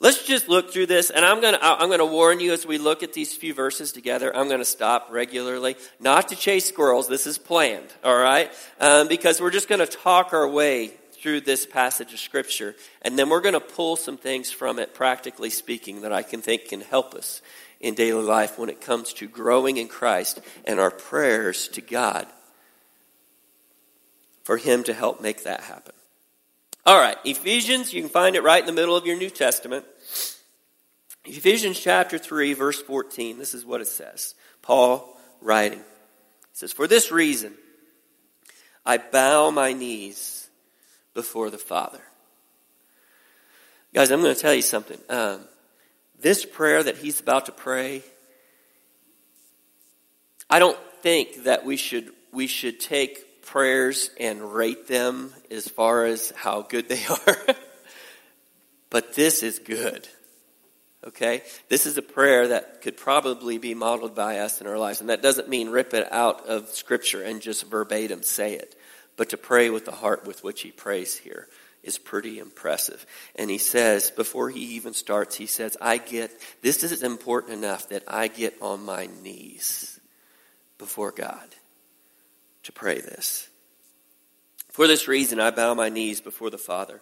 Let's 0.00 0.24
just 0.24 0.48
look 0.48 0.72
through 0.72 0.86
this, 0.86 1.10
and 1.10 1.24
I'm 1.24 1.40
going 1.40 1.54
to 1.54 1.62
I'm 1.62 1.88
going 1.88 1.98
to 1.98 2.06
warn 2.06 2.40
you 2.40 2.52
as 2.52 2.64
we 2.64 2.78
look 2.78 3.02
at 3.02 3.12
these 3.12 3.34
few 3.34 3.52
verses 3.52 3.92
together. 3.92 4.34
I'm 4.34 4.46
going 4.46 4.60
to 4.60 4.64
stop 4.64 5.08
regularly, 5.10 5.76
not 6.00 6.28
to 6.28 6.36
chase 6.36 6.66
squirrels. 6.66 7.06
This 7.06 7.26
is 7.26 7.36
planned, 7.36 7.88
all 8.02 8.16
right? 8.16 8.50
Um, 8.80 9.08
because 9.08 9.40
we're 9.40 9.50
just 9.50 9.68
going 9.68 9.80
to 9.80 9.86
talk 9.86 10.32
our 10.32 10.48
way 10.48 10.92
through 11.20 11.42
this 11.42 11.66
passage 11.66 12.12
of 12.12 12.20
scripture, 12.20 12.76
and 13.02 13.18
then 13.18 13.28
we're 13.28 13.40
going 13.40 13.54
to 13.54 13.60
pull 13.60 13.96
some 13.96 14.16
things 14.16 14.50
from 14.50 14.78
it, 14.78 14.94
practically 14.94 15.50
speaking, 15.50 16.02
that 16.02 16.12
I 16.12 16.22
can 16.22 16.40
think 16.42 16.66
can 16.66 16.80
help 16.80 17.14
us 17.14 17.42
in 17.80 17.94
daily 17.94 18.24
life 18.24 18.58
when 18.58 18.70
it 18.70 18.80
comes 18.80 19.12
to 19.14 19.28
growing 19.28 19.76
in 19.76 19.88
Christ 19.88 20.40
and 20.64 20.80
our 20.80 20.92
prayers 20.92 21.68
to 21.68 21.80
God 21.80 22.26
for 24.44 24.56
Him 24.56 24.84
to 24.84 24.94
help 24.94 25.20
make 25.20 25.42
that 25.42 25.62
happen. 25.62 25.92
All 26.88 26.98
right, 26.98 27.18
Ephesians, 27.22 27.92
you 27.92 28.00
can 28.00 28.08
find 28.08 28.34
it 28.34 28.42
right 28.42 28.60
in 28.60 28.64
the 28.64 28.72
middle 28.72 28.96
of 28.96 29.04
your 29.04 29.18
New 29.18 29.28
Testament. 29.28 29.84
Ephesians 31.26 31.78
chapter 31.78 32.16
3, 32.16 32.54
verse 32.54 32.80
14, 32.80 33.36
this 33.36 33.52
is 33.52 33.62
what 33.62 33.82
it 33.82 33.88
says. 33.88 34.34
Paul 34.62 35.14
writing. 35.42 35.80
It 35.80 35.84
says, 36.54 36.72
For 36.72 36.86
this 36.86 37.12
reason, 37.12 37.52
I 38.86 38.96
bow 38.96 39.50
my 39.50 39.74
knees 39.74 40.48
before 41.12 41.50
the 41.50 41.58
Father. 41.58 42.00
Guys, 43.92 44.10
I'm 44.10 44.22
going 44.22 44.34
to 44.34 44.40
tell 44.40 44.54
you 44.54 44.62
something. 44.62 44.98
Um, 45.10 45.42
this 46.18 46.46
prayer 46.46 46.82
that 46.82 46.96
he's 46.96 47.20
about 47.20 47.44
to 47.46 47.52
pray, 47.52 48.02
I 50.48 50.58
don't 50.58 50.78
think 51.02 51.44
that 51.44 51.66
we 51.66 51.76
should, 51.76 52.08
we 52.32 52.46
should 52.46 52.80
take 52.80 53.27
prayers 53.48 54.10
and 54.20 54.52
rate 54.52 54.86
them 54.88 55.32
as 55.50 55.66
far 55.68 56.04
as 56.04 56.32
how 56.36 56.62
good 56.62 56.88
they 56.88 57.04
are. 57.26 57.36
but 58.90 59.14
this 59.14 59.42
is 59.42 59.58
good. 59.58 60.06
Okay? 61.06 61.42
This 61.68 61.86
is 61.86 61.96
a 61.96 62.02
prayer 62.02 62.48
that 62.48 62.82
could 62.82 62.96
probably 62.96 63.58
be 63.58 63.74
modeled 63.74 64.14
by 64.14 64.38
us 64.38 64.60
in 64.60 64.66
our 64.66 64.78
lives. 64.78 65.00
And 65.00 65.10
that 65.10 65.22
doesn't 65.22 65.48
mean 65.48 65.70
rip 65.70 65.94
it 65.94 66.12
out 66.12 66.46
of 66.46 66.68
Scripture 66.68 67.22
and 67.22 67.40
just 67.40 67.66
verbatim 67.66 68.22
say 68.22 68.54
it. 68.54 68.78
But 69.16 69.30
to 69.30 69.36
pray 69.36 69.70
with 69.70 69.84
the 69.84 69.92
heart 69.92 70.26
with 70.26 70.44
which 70.44 70.60
he 70.60 70.70
prays 70.70 71.16
here 71.16 71.48
is 71.82 71.96
pretty 71.96 72.38
impressive. 72.38 73.06
And 73.34 73.50
he 73.50 73.58
says, 73.58 74.10
before 74.10 74.50
he 74.50 74.76
even 74.76 74.92
starts, 74.92 75.36
he 75.36 75.46
says, 75.46 75.76
I 75.80 75.96
get, 75.96 76.30
this 76.60 76.82
is 76.82 77.02
important 77.02 77.54
enough 77.54 77.88
that 77.88 78.04
I 78.06 78.28
get 78.28 78.56
on 78.60 78.84
my 78.84 79.08
knees 79.22 79.98
before 80.76 81.12
God 81.12 81.48
to 82.64 82.72
pray 82.72 83.00
this. 83.00 83.48
For 84.70 84.86
this 84.86 85.08
reason, 85.08 85.40
I 85.40 85.50
bow 85.50 85.74
my 85.74 85.88
knees 85.88 86.20
before 86.20 86.50
the 86.50 86.58
Father, 86.58 87.00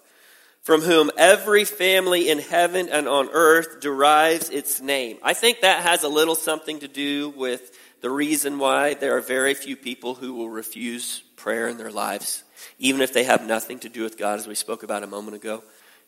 from 0.62 0.80
whom 0.80 1.10
every 1.16 1.64
family 1.64 2.30
in 2.30 2.38
heaven 2.38 2.88
and 2.88 3.06
on 3.06 3.28
earth 3.32 3.80
derives 3.80 4.50
its 4.50 4.80
name. 4.80 5.18
I 5.22 5.34
think 5.34 5.60
that 5.60 5.82
has 5.82 6.02
a 6.02 6.08
little 6.08 6.34
something 6.34 6.80
to 6.80 6.88
do 6.88 7.30
with 7.30 7.76
the 8.00 8.10
reason 8.10 8.58
why 8.58 8.94
there 8.94 9.16
are 9.16 9.20
very 9.20 9.54
few 9.54 9.76
people 9.76 10.14
who 10.14 10.34
will 10.34 10.48
refuse 10.48 11.20
prayer 11.36 11.68
in 11.68 11.76
their 11.76 11.90
lives, 11.90 12.44
even 12.78 13.00
if 13.00 13.12
they 13.12 13.24
have 13.24 13.46
nothing 13.46 13.78
to 13.80 13.88
do 13.88 14.02
with 14.02 14.16
God, 14.18 14.38
as 14.38 14.46
we 14.46 14.54
spoke 14.54 14.82
about 14.82 15.02
a 15.02 15.06
moment 15.06 15.36
ago. 15.36 15.62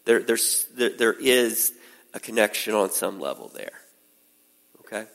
There, 0.04 0.20
there's, 0.20 0.66
there, 0.74 0.96
there 0.96 1.12
is 1.12 1.72
a 2.14 2.20
connection 2.20 2.74
on 2.74 2.90
some 2.90 3.20
level 3.20 3.48
there. 3.54 3.78
Okay? 4.80 5.06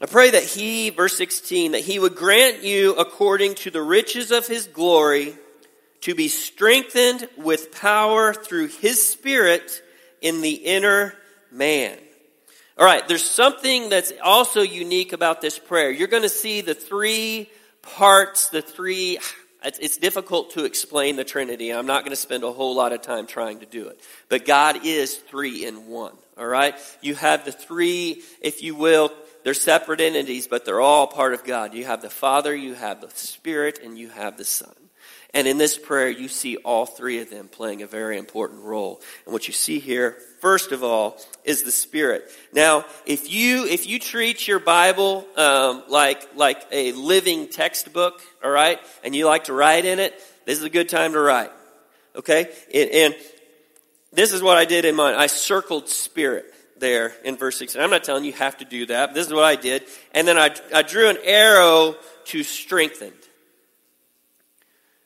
I 0.00 0.06
pray 0.06 0.30
that 0.30 0.44
he, 0.44 0.90
verse 0.90 1.16
16, 1.16 1.72
that 1.72 1.80
he 1.80 1.98
would 1.98 2.14
grant 2.14 2.62
you 2.62 2.94
according 2.94 3.56
to 3.56 3.70
the 3.70 3.82
riches 3.82 4.30
of 4.30 4.46
his 4.46 4.68
glory 4.68 5.34
to 6.02 6.14
be 6.14 6.28
strengthened 6.28 7.28
with 7.36 7.72
power 7.72 8.32
through 8.32 8.68
his 8.68 9.04
spirit 9.04 9.82
in 10.20 10.40
the 10.40 10.52
inner 10.52 11.14
man. 11.50 11.98
All 12.78 12.86
right, 12.86 13.06
there's 13.08 13.28
something 13.28 13.88
that's 13.88 14.12
also 14.22 14.62
unique 14.62 15.12
about 15.12 15.40
this 15.40 15.58
prayer. 15.58 15.90
You're 15.90 16.06
going 16.06 16.22
to 16.22 16.28
see 16.28 16.60
the 16.60 16.74
three 16.74 17.50
parts, 17.82 18.50
the 18.50 18.62
three, 18.62 19.18
it's, 19.64 19.96
difficult 19.96 20.52
to 20.52 20.64
explain 20.64 21.16
the 21.16 21.24
Trinity. 21.24 21.70
I'm 21.70 21.86
not 21.86 22.04
going 22.04 22.10
to 22.12 22.16
spend 22.16 22.44
a 22.44 22.52
whole 22.52 22.76
lot 22.76 22.92
of 22.92 23.02
time 23.02 23.26
trying 23.26 23.58
to 23.60 23.66
do 23.66 23.88
it. 23.88 24.00
But 24.28 24.46
God 24.46 24.86
is 24.86 25.16
three 25.16 25.66
in 25.66 25.88
one. 25.88 26.14
All 26.36 26.46
right? 26.46 26.76
You 27.00 27.16
have 27.16 27.44
the 27.44 27.50
three, 27.50 28.22
if 28.40 28.62
you 28.62 28.76
will, 28.76 29.10
they're 29.48 29.54
separate 29.54 30.02
entities, 30.02 30.46
but 30.46 30.66
they're 30.66 30.78
all 30.78 31.06
part 31.06 31.32
of 31.32 31.42
God. 31.42 31.72
You 31.72 31.86
have 31.86 32.02
the 32.02 32.10
Father, 32.10 32.54
you 32.54 32.74
have 32.74 33.00
the 33.00 33.08
Spirit, 33.08 33.80
and 33.82 33.96
you 33.96 34.10
have 34.10 34.36
the 34.36 34.44
Son. 34.44 34.74
And 35.32 35.48
in 35.48 35.56
this 35.56 35.78
prayer, 35.78 36.10
you 36.10 36.28
see 36.28 36.58
all 36.58 36.84
three 36.84 37.22
of 37.22 37.30
them 37.30 37.48
playing 37.48 37.80
a 37.80 37.86
very 37.86 38.18
important 38.18 38.62
role. 38.62 39.00
And 39.24 39.32
what 39.32 39.48
you 39.48 39.54
see 39.54 39.78
here, 39.78 40.18
first 40.42 40.70
of 40.70 40.84
all, 40.84 41.18
is 41.44 41.62
the 41.62 41.70
Spirit. 41.70 42.30
Now, 42.52 42.84
if 43.06 43.32
you 43.32 43.64
if 43.64 43.86
you 43.86 43.98
treat 43.98 44.46
your 44.46 44.58
Bible 44.58 45.24
um, 45.38 45.82
like 45.88 46.36
like 46.36 46.62
a 46.70 46.92
living 46.92 47.48
textbook, 47.48 48.20
all 48.44 48.50
right, 48.50 48.78
and 49.02 49.16
you 49.16 49.24
like 49.24 49.44
to 49.44 49.54
write 49.54 49.86
in 49.86 49.98
it, 49.98 50.12
this 50.44 50.58
is 50.58 50.64
a 50.64 50.68
good 50.68 50.90
time 50.90 51.14
to 51.14 51.20
write. 51.20 51.52
Okay, 52.14 52.50
and, 52.74 52.90
and 52.90 53.16
this 54.12 54.34
is 54.34 54.42
what 54.42 54.58
I 54.58 54.66
did 54.66 54.84
in 54.84 54.94
mine. 54.94 55.14
I 55.14 55.26
circled 55.26 55.88
Spirit 55.88 56.52
there 56.80 57.12
in 57.24 57.36
verse 57.36 57.58
16. 57.58 57.80
I'm 57.80 57.90
not 57.90 58.04
telling 58.04 58.24
you, 58.24 58.32
you 58.32 58.38
have 58.38 58.58
to 58.58 58.64
do 58.64 58.86
that. 58.86 59.14
This 59.14 59.26
is 59.26 59.32
what 59.32 59.44
I 59.44 59.56
did. 59.56 59.84
And 60.12 60.26
then 60.26 60.38
I, 60.38 60.54
I 60.74 60.82
drew 60.82 61.08
an 61.08 61.18
arrow 61.24 61.96
to 62.26 62.42
strengthened. 62.42 63.12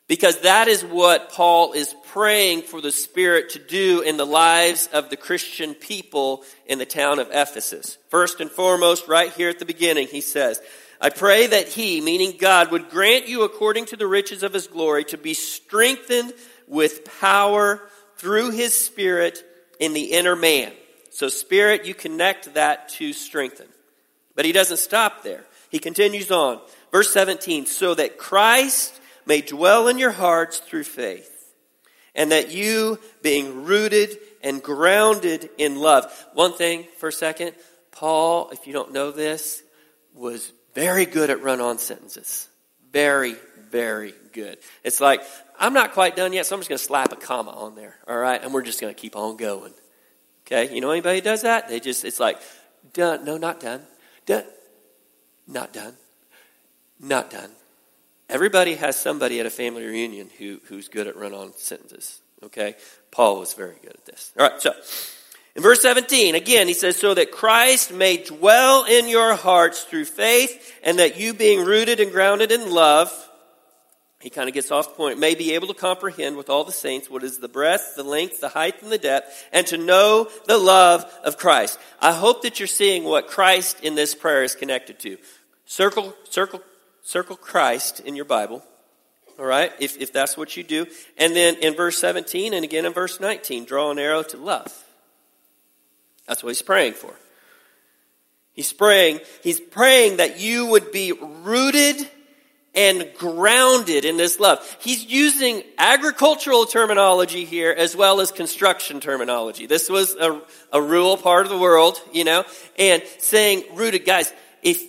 Because 0.08 0.40
that 0.40 0.68
is 0.68 0.84
what 0.84 1.32
Paul 1.32 1.72
is 1.72 1.94
praying 2.08 2.62
for 2.62 2.80
the 2.80 2.92
Spirit 2.92 3.50
to 3.50 3.58
do 3.58 4.02
in 4.02 4.16
the 4.16 4.26
lives 4.26 4.88
of 4.92 5.08
the 5.08 5.16
Christian 5.16 5.74
people 5.74 6.44
in 6.66 6.78
the 6.78 6.84
town 6.84 7.18
of 7.18 7.28
Ephesus. 7.30 7.96
First 8.10 8.40
and 8.40 8.50
foremost, 8.50 9.08
right 9.08 9.32
here 9.32 9.48
at 9.48 9.58
the 9.58 9.64
beginning, 9.64 10.08
he 10.08 10.20
says, 10.20 10.60
I 11.00 11.08
pray 11.08 11.46
that 11.46 11.68
he, 11.68 12.00
meaning 12.00 12.36
God, 12.38 12.70
would 12.72 12.90
grant 12.90 13.26
you 13.26 13.42
according 13.42 13.86
to 13.86 13.96
the 13.96 14.06
riches 14.06 14.42
of 14.42 14.52
his 14.52 14.66
glory 14.66 15.04
to 15.04 15.18
be 15.18 15.34
strengthened 15.34 16.34
with 16.66 17.18
power 17.20 17.80
through 18.18 18.50
his 18.50 18.74
Spirit 18.74 19.42
in 19.80 19.94
the 19.94 20.12
inner 20.12 20.36
man 20.36 20.72
so, 21.12 21.28
spirit, 21.28 21.85
you 21.85 21.92
connect 21.92 22.54
that 22.54 22.88
to 22.90 23.12
strengthen. 23.12 23.69
But 24.35 24.47
he 24.47 24.52
doesn't 24.52 24.78
stop 24.78 25.23
there. 25.23 25.45
He 25.69 25.78
continues 25.78 26.31
on. 26.31 26.59
Verse 26.90 27.12
17, 27.12 27.66
so 27.66 27.95
that 27.95 28.16
Christ 28.16 28.99
may 29.26 29.42
dwell 29.42 29.88
in 29.88 29.99
your 29.99 30.11
hearts 30.11 30.59
through 30.59 30.85
faith, 30.85 31.52
and 32.14 32.33
that 32.33 32.50
you, 32.50 32.99
being 33.21 33.64
rooted 33.64 34.16
and 34.42 34.62
grounded 34.62 35.50
in 35.59 35.76
love. 35.76 36.11
One 36.33 36.54
thing 36.54 36.87
for 36.97 37.11
a 37.11 37.12
second, 37.12 37.52
Paul, 37.90 38.49
if 38.50 38.66
you 38.66 38.73
don't 38.73 38.95
know 38.95 39.11
this, 39.11 39.62
was 40.14 40.50
very 40.75 41.04
good 41.04 41.28
at 41.28 41.42
run 41.42 41.61
on 41.61 41.76
sentences. 41.76 42.49
Very, 42.90 43.37
very 43.71 44.14
good. 44.33 44.57
It's 44.83 45.00
like, 45.00 45.21
I'm 45.61 45.75
not 45.75 45.92
quite 45.92 46.16
done 46.16 46.33
yet, 46.33 46.47
so 46.47 46.57
I'm 46.57 46.61
just 46.61 46.71
going 46.71 46.78
to 46.78 46.85
slap 46.85 47.12
a 47.12 47.16
comma 47.16 47.50
on 47.50 47.75
there, 47.75 47.97
all 48.09 48.16
right? 48.16 48.42
And 48.42 48.54
we're 48.54 48.62
just 48.62 48.81
going 48.81 48.95
to 48.95 48.99
keep 48.99 49.14
on 49.14 49.37
going. 49.37 49.75
Okay, 50.46 50.75
you 50.75 50.80
know 50.80 50.90
anybody 50.90 51.18
who 51.18 51.22
does 51.22 51.42
that? 51.42 51.68
They 51.68 51.80
just, 51.80 52.04
it's 52.04 52.20
like, 52.20 52.38
done, 52.92 53.25
no, 53.25 53.37
not 53.37 53.61
done, 53.61 53.82
done, 54.26 54.44
not 55.46 55.72
done, 55.72 55.94
not 57.00 57.30
done. 57.30 57.50
Everybody 58.28 58.75
has 58.75 58.96
somebody 58.96 59.40
at 59.40 59.46
a 59.46 59.50
family 59.50 59.84
reunion 59.84 60.30
who, 60.38 60.61
who's 60.64 60.88
good 60.88 61.06
at 61.06 61.16
run 61.16 61.34
on 61.34 61.52
sentences. 61.56 62.20
Okay? 62.42 62.76
Paul 63.11 63.38
was 63.38 63.54
very 63.54 63.76
good 63.82 63.92
at 63.92 64.04
this. 64.06 64.32
All 64.38 64.49
right, 64.49 64.61
so 64.61 64.72
in 65.54 65.62
verse 65.62 65.82
17, 65.82 66.34
again, 66.34 66.66
he 66.66 66.75
says, 66.75 66.96
So 66.96 67.14
that 67.14 67.30
Christ 67.30 67.92
may 67.92 68.16
dwell 68.16 68.84
in 68.84 69.08
your 69.08 69.34
hearts 69.34 69.84
through 69.84 70.06
faith, 70.06 70.72
and 70.82 70.99
that 70.99 71.20
you 71.20 71.34
being 71.34 71.64
rooted 71.64 72.00
and 72.00 72.11
grounded 72.11 72.52
in 72.52 72.70
love, 72.70 73.12
he 74.22 74.30
kind 74.30 74.48
of 74.48 74.54
gets 74.54 74.70
off 74.70 74.90
the 74.90 74.94
point, 74.94 75.18
may 75.18 75.34
be 75.34 75.54
able 75.54 75.66
to 75.66 75.74
comprehend 75.74 76.36
with 76.36 76.48
all 76.48 76.62
the 76.62 76.70
saints 76.70 77.10
what 77.10 77.24
is 77.24 77.38
the 77.38 77.48
breadth, 77.48 77.94
the 77.96 78.04
length, 78.04 78.40
the 78.40 78.50
height, 78.50 78.80
and 78.80 78.92
the 78.92 78.96
depth, 78.96 79.48
and 79.52 79.66
to 79.66 79.76
know 79.76 80.28
the 80.46 80.58
love 80.58 81.04
of 81.24 81.36
Christ. 81.36 81.78
I 82.00 82.12
hope 82.12 82.42
that 82.42 82.60
you're 82.60 82.68
seeing 82.68 83.02
what 83.02 83.26
Christ 83.26 83.80
in 83.80 83.96
this 83.96 84.14
prayer 84.14 84.44
is 84.44 84.54
connected 84.54 85.00
to. 85.00 85.18
Circle, 85.64 86.14
circle, 86.30 86.62
circle 87.02 87.34
Christ 87.34 87.98
in 87.98 88.14
your 88.14 88.24
Bible. 88.24 88.62
All 89.40 89.44
right, 89.44 89.72
if, 89.80 90.00
if 90.00 90.12
that's 90.12 90.36
what 90.36 90.56
you 90.56 90.62
do. 90.62 90.86
And 91.18 91.34
then 91.34 91.56
in 91.56 91.74
verse 91.74 91.98
17 91.98 92.54
and 92.54 92.64
again 92.64 92.86
in 92.86 92.92
verse 92.92 93.18
19, 93.18 93.64
draw 93.64 93.90
an 93.90 93.98
arrow 93.98 94.22
to 94.22 94.36
love. 94.36 94.72
That's 96.28 96.44
what 96.44 96.50
he's 96.50 96.62
praying 96.62 96.92
for. 96.92 97.12
He's 98.52 98.72
praying, 98.72 99.18
he's 99.42 99.58
praying 99.58 100.18
that 100.18 100.38
you 100.38 100.66
would 100.66 100.92
be 100.92 101.10
rooted 101.10 102.08
and 102.74 103.08
grounded 103.18 104.04
in 104.04 104.16
this 104.16 104.40
love. 104.40 104.58
He's 104.80 105.04
using 105.04 105.62
agricultural 105.78 106.66
terminology 106.66 107.44
here 107.44 107.70
as 107.70 107.94
well 107.94 108.20
as 108.20 108.30
construction 108.30 109.00
terminology. 109.00 109.66
This 109.66 109.88
was 109.88 110.14
a, 110.14 110.40
a 110.72 110.80
rural 110.80 111.16
part 111.16 111.44
of 111.46 111.50
the 111.50 111.58
world, 111.58 112.00
you 112.12 112.24
know, 112.24 112.44
and 112.78 113.02
saying 113.18 113.64
rooted. 113.74 114.04
Guys, 114.06 114.32
if 114.62 114.82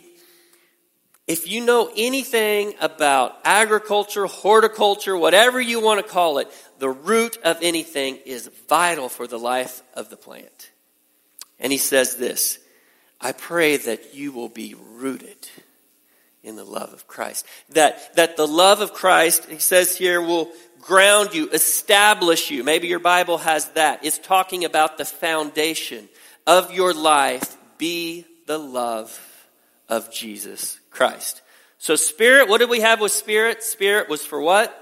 If 1.26 1.48
you 1.48 1.64
know 1.64 1.90
anything 1.96 2.74
about 2.82 3.38
agriculture, 3.46 4.28
horticulture, 4.28 5.16
whatever 5.18 5.62
you 5.62 5.80
want 5.82 6.06
to 6.06 6.14
call 6.14 6.40
it, 6.40 6.48
the 6.80 6.90
root 6.90 7.38
of 7.46 7.58
anything 7.62 8.20
is 8.26 8.50
vital 8.68 9.08
for 9.08 9.26
the 9.26 9.40
life 9.40 9.82
of 9.94 10.10
the 10.10 10.18
plant. 10.18 10.72
And 11.60 11.72
he 11.72 11.78
says 11.78 12.18
this 12.18 12.60
I 13.22 13.32
pray 13.32 13.78
that 13.78 14.14
you 14.14 14.34
will 14.34 14.50
be 14.50 14.76
rooted 14.76 15.48
in 16.44 16.56
the 16.56 16.64
love 16.64 16.94
of 16.94 17.08
Christ. 17.08 17.46
That, 17.70 18.16
that 18.16 18.38
the 18.38 18.48
love 18.48 18.82
of 18.82 18.94
Christ, 18.94 19.46
he 19.46 19.60
says 19.60 19.98
here, 19.98 20.22
will 20.22 20.52
ground 20.82 21.34
you, 21.34 21.50
establish 21.50 22.52
you. 22.52 22.64
Maybe 22.64 22.88
your 22.88 23.00
Bible 23.00 23.38
has 23.40 23.70
that. 23.70 24.04
It's 24.04 24.18
talking 24.18 24.66
about 24.66 24.98
the 24.98 25.06
foundation 25.06 26.10
of 26.46 26.74
your 26.74 26.94
life 26.94 27.58
be 27.78 28.26
the 28.46 28.60
love 28.60 29.18
of 29.90 30.12
Jesus 30.12 30.80
Christ. 30.90 31.42
So, 31.78 31.96
spirit, 31.96 32.48
what 32.48 32.60
did 32.60 32.70
we 32.70 32.82
have 32.82 33.02
with 33.02 33.12
spirit? 33.12 33.64
Spirit 33.64 34.10
was 34.10 34.26
for 34.26 34.42
what? 34.42 34.80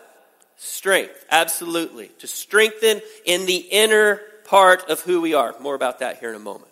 Strength, 0.58 1.26
absolutely. 1.32 2.10
To 2.20 2.28
strengthen 2.28 3.02
in 3.26 3.46
the 3.46 3.58
inner 3.58 4.22
part 4.46 4.90
of 4.90 5.02
who 5.02 5.22
we 5.22 5.34
are. 5.34 5.56
More 5.60 5.76
about 5.76 6.00
that 6.00 6.20
here 6.20 6.30
in 6.30 6.36
a 6.36 6.40
moment. 6.40 6.72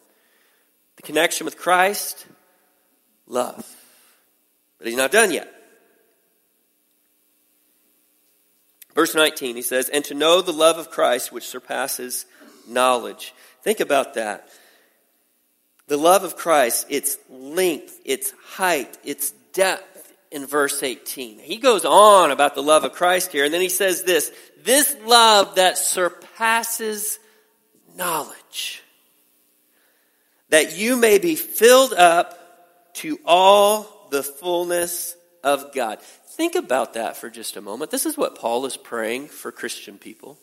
The 0.97 1.01
connection 1.03 1.45
with 1.45 1.57
Christ, 1.57 2.25
love. 3.27 3.65
But 4.79 4.87
he's 4.87 4.97
not 4.97 5.11
done 5.11 5.31
yet. 5.31 5.53
Verse 8.95 9.13
19, 9.13 9.55
he 9.55 9.61
says, 9.61 9.89
And 9.89 10.03
to 10.05 10.13
know 10.13 10.41
the 10.41 10.51
love 10.51 10.77
of 10.77 10.89
Christ 10.89 11.31
which 11.31 11.47
surpasses 11.47 12.25
knowledge. 12.67 13.33
Think 13.61 13.79
about 13.79 14.15
that. 14.15 14.49
The 15.87 15.97
love 15.97 16.23
of 16.23 16.35
Christ, 16.35 16.87
its 16.89 17.17
length, 17.29 17.99
its 18.05 18.33
height, 18.55 18.97
its 19.03 19.31
depth 19.53 20.13
in 20.31 20.45
verse 20.45 20.83
18. 20.83 21.39
He 21.39 21.57
goes 21.57 21.85
on 21.85 22.31
about 22.31 22.55
the 22.55 22.63
love 22.63 22.83
of 22.83 22.93
Christ 22.93 23.31
here, 23.31 23.45
and 23.45 23.53
then 23.53 23.61
he 23.61 23.69
says 23.69 24.03
this 24.03 24.31
this 24.63 24.95
love 25.05 25.55
that 25.55 25.77
surpasses 25.77 27.19
knowledge, 27.95 28.83
that 30.49 30.77
you 30.77 30.95
may 30.95 31.17
be 31.17 31.35
filled 31.35 31.93
up 31.93 32.93
to 32.95 33.19
all 33.25 33.98
the 34.09 34.23
fullness 34.23 35.15
of 35.43 35.73
God. 35.73 36.01
Think 36.01 36.55
about 36.55 36.93
that 36.93 37.17
for 37.17 37.29
just 37.29 37.57
a 37.57 37.61
moment. 37.61 37.91
This 37.91 38.05
is 38.05 38.17
what 38.17 38.35
Paul 38.35 38.65
is 38.65 38.77
praying 38.77 39.27
for 39.27 39.51
Christian 39.51 39.97
people. 39.97 40.37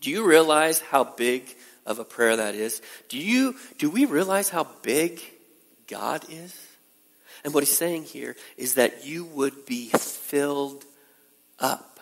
Do 0.00 0.10
you 0.10 0.24
realize 0.24 0.80
how 0.80 1.04
big 1.04 1.56
of 1.88 1.98
a 1.98 2.04
prayer 2.04 2.36
that 2.36 2.54
is. 2.54 2.80
Do 3.08 3.18
you 3.18 3.56
do 3.78 3.90
we 3.90 4.04
realize 4.04 4.50
how 4.50 4.68
big 4.82 5.20
God 5.88 6.24
is? 6.30 6.54
And 7.42 7.54
what 7.54 7.64
he's 7.64 7.76
saying 7.76 8.04
here 8.04 8.36
is 8.56 8.74
that 8.74 9.06
you 9.06 9.24
would 9.24 9.64
be 9.64 9.88
filled 9.88 10.84
up 11.58 11.98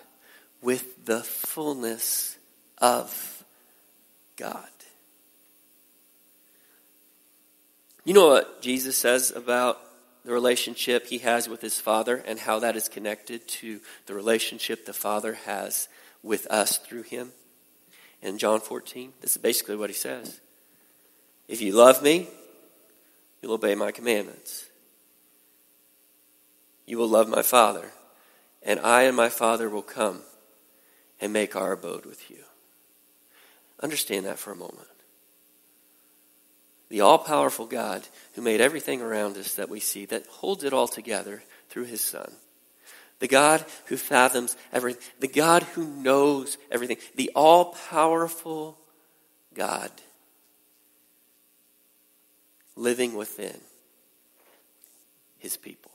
with 0.60 1.06
the 1.06 1.20
fullness 1.20 2.36
of 2.78 3.44
God. 4.36 4.66
You 8.04 8.14
know 8.14 8.28
what 8.28 8.62
Jesus 8.62 8.96
says 8.96 9.30
about 9.30 9.80
the 10.26 10.32
relationship 10.32 11.06
he 11.06 11.18
has 11.18 11.48
with 11.48 11.62
his 11.62 11.80
Father 11.80 12.16
and 12.26 12.40
how 12.40 12.58
that 12.58 12.76
is 12.76 12.88
connected 12.88 13.48
to 13.48 13.80
the 14.04 14.12
relationship 14.12 14.84
the 14.84 14.92
Father 14.92 15.34
has 15.46 15.88
with 16.22 16.46
us 16.50 16.76
through 16.76 17.04
him? 17.04 17.32
in 18.22 18.38
John 18.38 18.60
14. 18.60 19.12
This 19.20 19.32
is 19.32 19.42
basically 19.42 19.76
what 19.76 19.90
he 19.90 19.94
says. 19.94 20.40
If 21.48 21.60
you 21.60 21.72
love 21.72 22.02
me, 22.02 22.28
you'll 23.40 23.52
obey 23.52 23.74
my 23.74 23.92
commandments. 23.92 24.66
You 26.86 26.98
will 26.98 27.08
love 27.08 27.28
my 27.28 27.42
Father, 27.42 27.92
and 28.62 28.80
I 28.80 29.02
and 29.02 29.16
my 29.16 29.28
Father 29.28 29.68
will 29.68 29.82
come 29.82 30.22
and 31.20 31.32
make 31.32 31.56
our 31.56 31.72
abode 31.72 32.04
with 32.04 32.30
you. 32.30 32.38
Understand 33.80 34.26
that 34.26 34.38
for 34.38 34.52
a 34.52 34.56
moment. 34.56 34.88
The 36.88 37.00
all 37.00 37.18
powerful 37.18 37.66
God 37.66 38.06
who 38.34 38.42
made 38.42 38.60
everything 38.60 39.02
around 39.02 39.36
us 39.36 39.54
that 39.54 39.68
we 39.68 39.80
see, 39.80 40.04
that 40.06 40.26
holds 40.26 40.64
it 40.64 40.72
all 40.72 40.88
together 40.88 41.42
through 41.68 41.84
his 41.84 42.00
Son 42.00 42.32
the 43.18 43.28
God 43.28 43.64
who 43.86 43.96
fathoms 43.96 44.56
everything, 44.72 45.02
the 45.20 45.28
God 45.28 45.62
who 45.62 45.86
knows 45.86 46.58
everything, 46.70 46.98
the 47.14 47.30
all 47.34 47.76
powerful 47.88 48.78
God 49.54 49.90
living 52.74 53.14
within 53.14 53.58
his 55.38 55.56
people. 55.56 55.92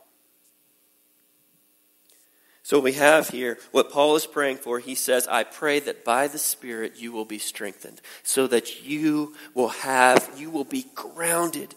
So 2.71 2.79
we 2.79 2.93
have 2.93 3.27
here 3.27 3.57
what 3.71 3.91
Paul 3.91 4.15
is 4.15 4.25
praying 4.25 4.60
for. 4.60 4.79
He 4.79 4.95
says, 4.95 5.27
I 5.27 5.43
pray 5.43 5.81
that 5.81 6.05
by 6.05 6.29
the 6.29 6.38
Spirit 6.38 6.93
you 6.95 7.12
will 7.12 7.25
be 7.25 7.38
strengthened, 7.38 7.99
so 8.23 8.47
that 8.47 8.86
you 8.86 9.36
will 9.53 9.67
have, 9.67 10.31
you 10.38 10.49
will 10.49 10.63
be 10.63 10.86
grounded 10.95 11.75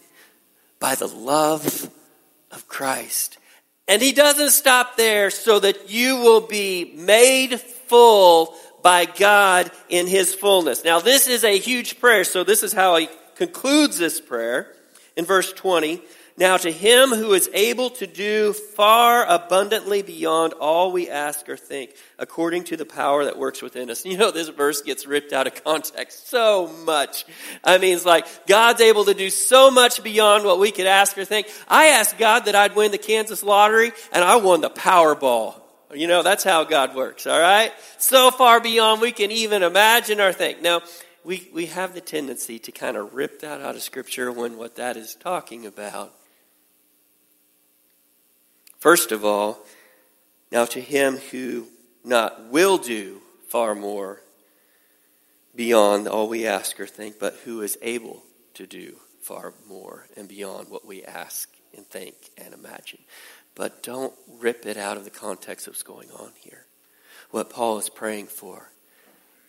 by 0.79 0.95
the 0.95 1.07
love 1.07 1.91
of 2.49 2.67
Christ 2.69 3.37
and 3.87 4.01
he 4.01 4.11
doesn't 4.11 4.51
stop 4.51 4.97
there 4.97 5.29
so 5.29 5.59
that 5.59 5.89
you 5.89 6.17
will 6.17 6.41
be 6.41 6.93
made 6.95 7.59
full 7.59 8.55
by 8.81 9.05
God 9.05 9.71
in 9.89 10.07
his 10.07 10.33
fullness. 10.33 10.83
Now, 10.83 10.99
this 10.99 11.27
is 11.27 11.43
a 11.43 11.57
huge 11.57 11.99
prayer, 11.99 12.23
so 12.23 12.43
this 12.43 12.63
is 12.63 12.73
how 12.73 12.97
he 12.97 13.09
concludes 13.35 13.97
this 13.97 14.19
prayer 14.19 14.71
in 15.15 15.25
verse 15.25 15.53
20. 15.53 16.01
Now 16.37 16.57
to 16.57 16.69
him 16.69 17.11
who 17.11 17.31
is 17.31 17.49
able 17.53 17.91
to 17.91 18.05
do 18.05 18.51
far 18.51 19.25
abundantly 19.25 20.01
beyond 20.01 20.51
all 20.51 20.91
we 20.91 21.09
ask 21.09 21.47
or 21.47 21.55
think, 21.55 21.91
according 22.19 22.65
to 22.65 22.77
the 22.77 22.85
power 22.85 23.23
that 23.23 23.37
works 23.37 23.61
within 23.61 23.89
us. 23.89 24.05
You 24.15 24.17
know, 24.17 24.31
this 24.31 24.49
verse 24.49 24.81
gets 24.81 25.05
ripped 25.05 25.33
out 25.33 25.47
of 25.47 25.63
context 25.63 26.29
so 26.29 26.67
much. 26.85 27.25
I 27.63 27.77
mean, 27.77 27.95
it's 27.95 28.05
like 28.05 28.47
God's 28.47 28.81
able 28.81 29.05
to 29.05 29.13
do 29.13 29.29
so 29.29 29.71
much 29.71 30.03
beyond 30.03 30.45
what 30.45 30.59
we 30.59 30.71
could 30.71 30.85
ask 30.85 31.17
or 31.17 31.25
think. 31.25 31.47
I 31.67 31.87
asked 31.87 32.17
God 32.17 32.45
that 32.45 32.55
I'd 32.55 32.75
win 32.75 32.91
the 32.91 32.97
Kansas 32.97 33.41
lottery, 33.41 33.91
and 34.11 34.23
I 34.23 34.37
won 34.37 34.61
the 34.61 34.69
Powerball. 34.69 35.59
You 35.93 36.07
know, 36.07 36.23
that's 36.23 36.43
how 36.43 36.65
God 36.65 36.95
works, 36.95 37.27
all 37.27 37.39
right? 37.39 37.71
So 37.97 38.31
far 38.31 38.59
beyond 38.59 39.01
we 39.01 39.11
can 39.11 39.31
even 39.31 39.63
imagine 39.63 40.21
or 40.21 40.33
think. 40.33 40.61
Now, 40.61 40.81
we, 41.23 41.49
we 41.53 41.67
have 41.67 41.93
the 41.93 42.01
tendency 42.01 42.59
to 42.59 42.71
kind 42.71 42.95
of 42.95 43.13
rip 43.13 43.41
that 43.41 43.61
out 43.61 43.75
of 43.75 43.81
Scripture 43.81 44.31
when 44.31 44.57
what 44.57 44.75
that 44.75 44.97
is 44.97 45.15
talking 45.15 45.65
about 45.65 46.13
First 48.85 49.11
of 49.11 49.25
all, 49.25 49.57
now 50.51 50.65
to 50.65 50.79
him 50.79 51.17
who 51.17 51.65
not 52.03 52.51
will 52.51 52.77
do 52.77 53.19
far 53.47 53.73
more 53.73 54.21
beyond 55.55 56.07
all 56.07 56.29
we 56.29 56.45
ask 56.45 56.79
or 56.79 56.85
think, 56.85 57.17
but 57.17 57.33
who 57.45 57.63
is 57.63 57.79
able 57.81 58.21
to 58.53 58.67
do 58.67 58.97
far 59.23 59.55
more 59.67 60.05
and 60.15 60.27
beyond 60.27 60.69
what 60.69 60.85
we 60.85 61.03
ask 61.03 61.49
and 61.75 61.83
think 61.87 62.13
and 62.37 62.53
imagine. 62.53 62.99
But 63.55 63.81
don't 63.81 64.13
rip 64.39 64.67
it 64.67 64.77
out 64.77 64.97
of 64.97 65.03
the 65.03 65.09
context 65.09 65.65
of 65.65 65.73
what's 65.73 65.81
going 65.81 66.11
on 66.11 66.33
here. 66.39 66.67
What 67.31 67.49
Paul 67.49 67.79
is 67.79 67.89
praying 67.89 68.27
for 68.27 68.69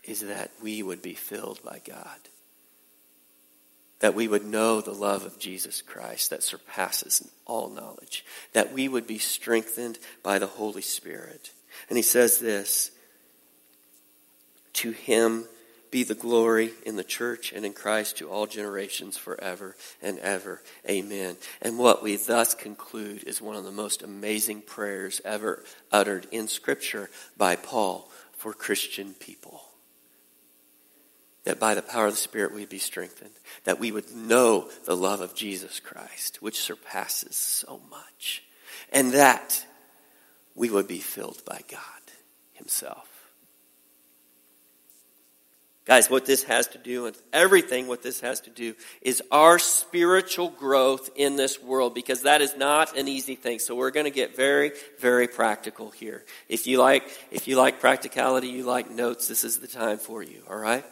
is 0.03 0.23
that 0.23 0.51
we 0.63 0.83
would 0.83 1.03
be 1.03 1.13
filled 1.13 1.63
by 1.63 1.83
God 1.87 2.21
that 4.01 4.15
we 4.15 4.29
would 4.29 4.45
know 4.45 4.81
the 4.81 4.93
love 4.93 5.25
of 5.25 5.39
Jesus 5.39 5.83
Christ 5.83 6.31
that 6.31 6.43
surpasses 6.43 7.31
all 7.47 7.71
knowledge, 7.71 8.25
that 8.53 8.73
we 8.73 8.89
would 8.89 9.07
be 9.07 9.19
strengthened 9.19 9.99
by 10.23 10.39
the 10.39 10.47
Holy 10.47 10.83
Spirit. 10.83 11.51
And 11.89 11.97
he 11.97 12.03
says 12.03 12.39
this 12.39 12.91
To 14.75 14.91
him 14.91 15.47
be 15.91 16.03
the 16.03 16.15
glory 16.15 16.73
in 16.85 16.97
the 16.97 17.05
church 17.05 17.53
and 17.53 17.65
in 17.65 17.73
Christ 17.73 18.19
to 18.19 18.29
all 18.29 18.47
generations 18.47 19.17
forever 19.17 19.77
and 20.03 20.19
ever. 20.19 20.61
Amen. 20.89 21.37
And 21.63 21.79
what 21.79 22.03
we 22.03 22.17
thus 22.17 22.55
conclude 22.55 23.25
is 23.25 23.41
one 23.41 23.57
of 23.57 23.65
the 23.65 23.73
most 23.73 24.03
amazing 24.03 24.63
prayers 24.63 25.23
ever 25.25 25.65
uttered 25.91 26.27
in 26.31 26.49
Scripture 26.49 27.09
by 27.39 27.57
Paul 27.57 28.11
for 28.37 28.53
Christian 28.53 29.15
people 29.15 29.66
that 31.47 31.61
by 31.61 31.75
the 31.75 31.83
power 31.83 32.07
of 32.07 32.13
the 32.13 32.19
Spirit 32.19 32.53
we'd 32.53 32.69
be 32.69 32.79
strengthened, 32.79 33.31
that 33.65 33.79
we 33.79 33.93
would 33.93 34.15
know 34.15 34.69
the 34.85 34.97
love 34.97 35.21
of 35.21 35.35
Jesus 35.35 35.79
Christ, 35.79 36.43
which 36.43 36.61
surpasses 36.61 37.37
so 37.37 37.81
much, 37.89 38.43
and 38.93 39.13
that 39.13 39.65
we 40.57 40.69
would 40.71 40.89
be 40.89 40.99
filled 40.99 41.45
by 41.45 41.61
God 41.71 41.81
Himself. 42.53 43.09
Guys, 45.85 46.11
what 46.11 46.27
this 46.27 46.43
has 46.43 46.67
to 46.67 46.79
do, 46.79 47.05
with 47.05 47.23
everything 47.33 47.87
what 47.87 48.03
this 48.03 48.21
has 48.23 48.41
to 48.41 48.51
do, 48.51 48.75
is 49.01 49.23
our 49.31 49.61
spiritual 49.61 50.49
growth 50.49 51.11
in 51.15 51.37
this 51.37 51.63
world, 51.63 51.95
because 51.95 52.23
that 52.23 52.43
is 52.43 52.57
not 52.57 52.99
an 52.99 53.07
easy 53.07 53.37
thing. 53.37 53.61
So 53.61 53.77
we're 53.77 53.93
going 53.93 54.07
to 54.07 54.11
get 54.11 54.35
very, 54.35 54.73
very 54.99 55.29
practical 55.29 55.91
here. 55.91 56.25
If 56.49 56.67
you 56.67 56.81
like, 56.81 57.05
if 57.31 57.47
you 57.47 57.57
like 57.57 57.79
practicality, 57.79 58.49
you 58.49 58.65
like 58.65 58.91
notes, 58.91 59.29
this 59.29 59.45
is 59.45 59.61
the 59.61 59.69
time 59.69 59.99
for 59.99 60.25
you, 60.25 60.43
all 60.51 60.59
right? 60.59 60.85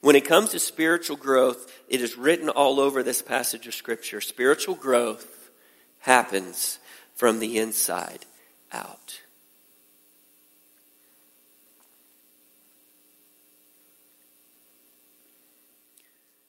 When 0.00 0.16
it 0.16 0.24
comes 0.24 0.50
to 0.50 0.58
spiritual 0.58 1.16
growth, 1.16 1.70
it 1.88 2.00
is 2.00 2.16
written 2.16 2.48
all 2.48 2.80
over 2.80 3.02
this 3.02 3.20
passage 3.20 3.66
of 3.66 3.74
Scripture. 3.74 4.20
Spiritual 4.20 4.74
growth 4.74 5.50
happens 5.98 6.78
from 7.14 7.38
the 7.38 7.58
inside 7.58 8.24
out. 8.72 9.20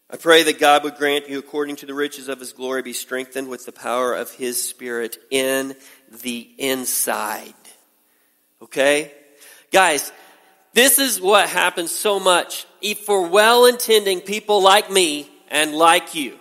I 0.09 0.17
pray 0.17 0.43
that 0.43 0.59
God 0.59 0.83
would 0.83 0.95
grant 0.95 1.29
you, 1.29 1.39
according 1.39 1.77
to 1.77 1.85
the 1.85 1.93
riches 1.93 2.27
of 2.27 2.39
his 2.39 2.51
glory, 2.51 2.81
be 2.81 2.91
strengthened 2.91 3.47
with 3.47 3.65
the 3.65 3.71
power 3.71 4.13
of 4.13 4.29
his 4.31 4.61
spirit 4.61 5.17
in 5.29 5.73
the 6.21 6.49
inside. 6.57 7.53
Okay? 8.61 9.13
Guys, 9.71 10.11
this 10.73 10.99
is 10.99 11.19
what 11.19 11.49
happens 11.49 11.91
so 11.91 12.19
much 12.19 12.65
for 13.05 13.27
well 13.27 13.65
intending 13.65 14.21
people 14.21 14.61
like 14.61 14.91
me 14.91 15.29
and 15.49 15.75
like 15.75 16.15
you 16.15 16.37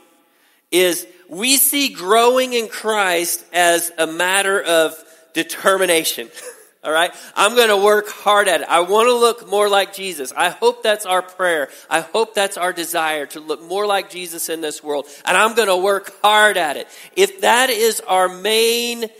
is 0.71 1.07
we 1.29 1.57
see 1.57 1.88
growing 1.90 2.53
in 2.53 2.69
Christ 2.69 3.45
as 3.53 3.93
a 3.99 4.07
matter 4.07 4.61
of 4.62 4.97
determination. 5.33 6.29
All 6.85 6.93
right. 6.93 7.12
I'm 7.37 7.55
going 7.55 7.69
to 7.69 7.77
work 7.77 8.09
hard 8.09 8.49
at 8.49 8.62
it. 8.62 8.69
I 8.69 8.81
want 8.81 9.07
to 9.09 9.14
look 9.14 9.47
more 9.51 9.69
like 9.69 9.93
Jesus. 9.93 10.33
I 10.35 10.49
hope 10.49 10.83
that's 10.83 11.05
our 11.05 11.21
prayer. 11.21 11.69
I 11.90 12.01
hope 12.01 12.35
that's 12.35 12.57
our 12.57 12.73
desire 12.73 13.27
to 13.27 13.40
look 13.40 13.62
more 13.62 13.87
like 13.87 14.09
Jesus 14.09 14.49
in 14.49 14.62
this 14.62 14.83
world. 14.83 15.07
And 15.27 15.37
I'm 15.37 15.55
going 15.55 15.69
to 15.69 15.77
work 15.77 16.11
hard 16.23 16.57
at 16.57 16.79
it. 16.79 16.88
If 17.16 17.43
that 17.43 17.69
is 17.69 18.01
our 18.01 18.31
main, 18.31 19.11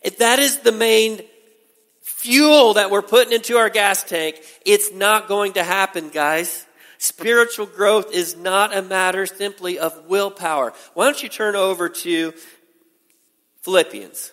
if 0.00 0.18
that 0.18 0.38
is 0.38 0.60
the 0.60 0.70
main 0.70 1.20
fuel 2.18 2.74
that 2.74 2.90
we're 2.90 3.00
putting 3.00 3.32
into 3.32 3.56
our 3.56 3.70
gas 3.70 4.02
tank, 4.02 4.40
it's 4.66 4.92
not 4.92 5.28
going 5.28 5.52
to 5.52 5.62
happen, 5.62 6.08
guys. 6.08 6.66
Spiritual 6.98 7.66
growth 7.66 8.12
is 8.12 8.36
not 8.36 8.76
a 8.76 8.82
matter 8.82 9.24
simply 9.24 9.78
of 9.78 10.06
willpower. 10.06 10.72
Why 10.94 11.04
don't 11.04 11.22
you 11.22 11.28
turn 11.28 11.54
over 11.54 11.88
to 11.88 12.34
Philippians? 13.62 14.32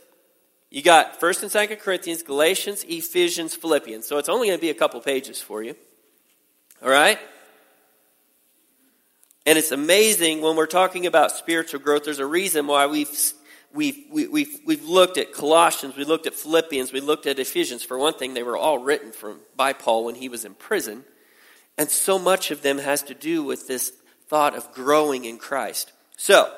You 0.72 0.82
got 0.82 1.22
1st 1.22 1.44
and 1.44 1.70
2nd 1.70 1.80
Corinthians, 1.80 2.24
Galatians, 2.24 2.84
Ephesians, 2.88 3.54
Philippians. 3.54 4.08
So 4.08 4.18
it's 4.18 4.30
only 4.30 4.48
going 4.48 4.58
to 4.58 4.62
be 4.62 4.72
a 4.72 4.74
couple 4.74 5.00
pages 5.00 5.40
for 5.40 5.62
you. 5.62 5.76
All 6.82 6.90
right? 6.90 7.20
And 9.46 9.60
it's 9.60 9.72
amazing 9.72 10.42
when 10.42 10.56
we're 10.56 10.66
talking 10.66 11.06
about 11.06 11.32
spiritual 11.32 11.82
growth, 11.82 12.06
there's 12.06 12.18
a 12.18 12.26
reason 12.26 12.66
why 12.66 12.88
we've 12.88 13.16
we've, 13.76 14.06
we, 14.10 14.28
we've, 14.28 14.60
we've 14.66 14.86
looked 14.86 15.18
at 15.18 15.34
Colossians, 15.34 15.96
we 15.96 16.06
looked 16.06 16.26
at 16.26 16.34
Philippians, 16.34 16.94
we 16.94 17.02
looked 17.02 17.28
at 17.28 17.38
Ephesians. 17.38 17.84
For 17.84 17.98
one 17.98 18.14
thing, 18.14 18.34
they 18.34 18.44
were 18.44 18.58
all 18.58 18.80
written 18.80 19.12
from, 19.12 19.42
by 19.56 19.74
Paul 19.74 20.06
when 20.06 20.16
he 20.16 20.30
was 20.30 20.46
in 20.46 20.54
prison. 20.54 21.04
And 21.78 21.90
so 21.90 22.18
much 22.18 22.52
of 22.52 22.62
them 22.62 22.78
has 22.78 23.04
to 23.04 23.14
do 23.14 23.44
with 23.44 23.68
this 23.68 23.92
thought 24.28 24.56
of 24.56 24.72
growing 24.72 25.26
in 25.26 25.38
Christ. 25.38 25.92
So, 26.18 26.52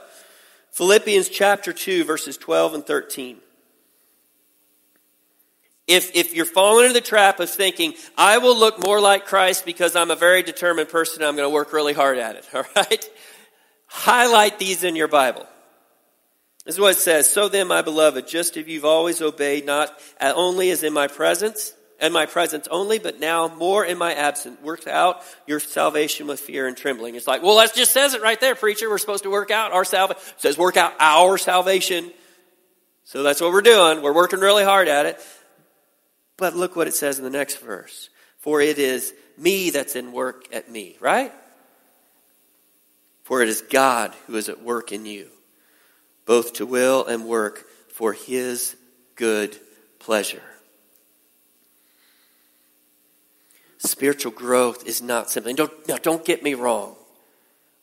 Philippians 0.72 1.30
chapter 1.30 1.74
2, 1.74 2.04
verses 2.04 2.38
12 2.38 2.76
and 2.76 2.86
13. 2.86 3.38
If, 5.88 6.16
if 6.16 6.36
you're 6.36 6.46
falling 6.46 6.88
into 6.88 6.94
the 6.94 7.02
trap 7.02 7.40
of 7.40 7.50
thinking, 7.50 7.94
I 8.18 8.38
will 8.40 8.58
look 8.58 8.84
more 8.84 9.00
like 9.00 9.26
Christ 9.26 9.66
because 9.66 9.96
I'm 9.96 10.12
a 10.12 10.16
very 10.16 10.44
determined 10.44 10.90
person, 10.90 11.24
I'm 11.24 11.36
going 11.36 11.50
to 11.50 11.54
work 11.54 11.74
really 11.74 11.94
hard 11.94 12.18
at 12.20 12.36
it, 12.36 12.48
all 12.54 12.66
right? 12.76 13.10
Highlight 13.88 14.60
these 14.60 14.84
in 14.84 14.96
your 14.96 15.08
Bible. 15.08 15.48
This 16.68 16.76
is 16.76 16.82
what 16.82 16.92
it 16.92 17.00
says. 17.00 17.28
So 17.28 17.48
then, 17.48 17.68
my 17.68 17.82
beloved, 17.82 18.28
just 18.28 18.58
as 18.58 18.68
you've 18.68 18.86
always 18.86 19.22
obeyed, 19.22 19.66
not 19.66 19.90
only 20.22 20.70
as 20.70 20.84
in 20.84 20.94
my 20.94 21.08
presence, 21.08 21.74
and 22.00 22.14
my 22.14 22.26
presence 22.26 22.68
only, 22.70 23.00
but 23.00 23.20
now 23.20 23.48
more 23.48 23.84
in 23.84 23.98
my 23.98 24.14
absence. 24.14 24.60
Work 24.62 24.86
out 24.86 25.24
your 25.48 25.60
salvation 25.60 26.28
with 26.28 26.40
fear 26.40 26.68
and 26.68 26.78
trembling. 26.78 27.16
It's 27.16 27.26
like, 27.26 27.42
well, 27.42 27.58
that 27.58 27.74
just 27.74 27.92
says 27.92 28.14
it 28.14 28.22
right 28.22 28.40
there, 28.40 28.54
preacher. 28.54 28.90
We're 28.90 28.98
supposed 28.98 29.24
to 29.24 29.32
work 29.32 29.50
out 29.50 29.72
our 29.72 29.86
salvation. 29.86 30.22
says 30.38 30.58
work 30.58 30.78
out 30.78 30.94
our 31.00 31.38
salvation. 31.38 32.12
So 33.06 33.24
that's 33.24 33.42
what 33.42 33.52
we're 33.52 33.62
doing. 33.62 34.02
We're 34.02 34.14
working 34.14 34.40
really 34.40 34.64
hard 34.64 34.88
at 34.88 35.06
it. 35.06 35.20
But 36.36 36.56
look 36.56 36.76
what 36.76 36.88
it 36.88 36.94
says 36.94 37.18
in 37.18 37.24
the 37.24 37.32
next 37.32 37.60
verse. 37.62 38.10
For 38.40 38.62
it 38.62 38.78
is 38.78 39.14
me 39.38 39.72
that's 39.72 39.96
in 39.96 40.12
work 40.12 40.54
at 40.54 40.70
me, 40.70 40.98
right? 41.00 41.32
For 43.24 43.42
it 43.42 43.50
is 43.50 43.62
God 43.62 44.14
who 44.28 44.36
is 44.36 44.50
at 44.50 44.62
work 44.62 44.92
in 44.92 45.06
you, 45.06 45.30
both 46.28 46.54
to 46.54 46.66
will 46.68 47.06
and 47.06 47.26
work 47.26 47.66
for 47.88 48.14
his 48.14 48.76
good 49.16 49.58
pleasure. 49.98 50.44
Spiritual 53.80 54.34
growth 54.34 54.86
is 54.86 55.02
not 55.02 55.32
simply, 55.32 55.54
don't, 55.54 55.88
now 55.88 55.98
don't 55.98 56.24
get 56.24 56.44
me 56.44 56.54
wrong. 56.54 56.96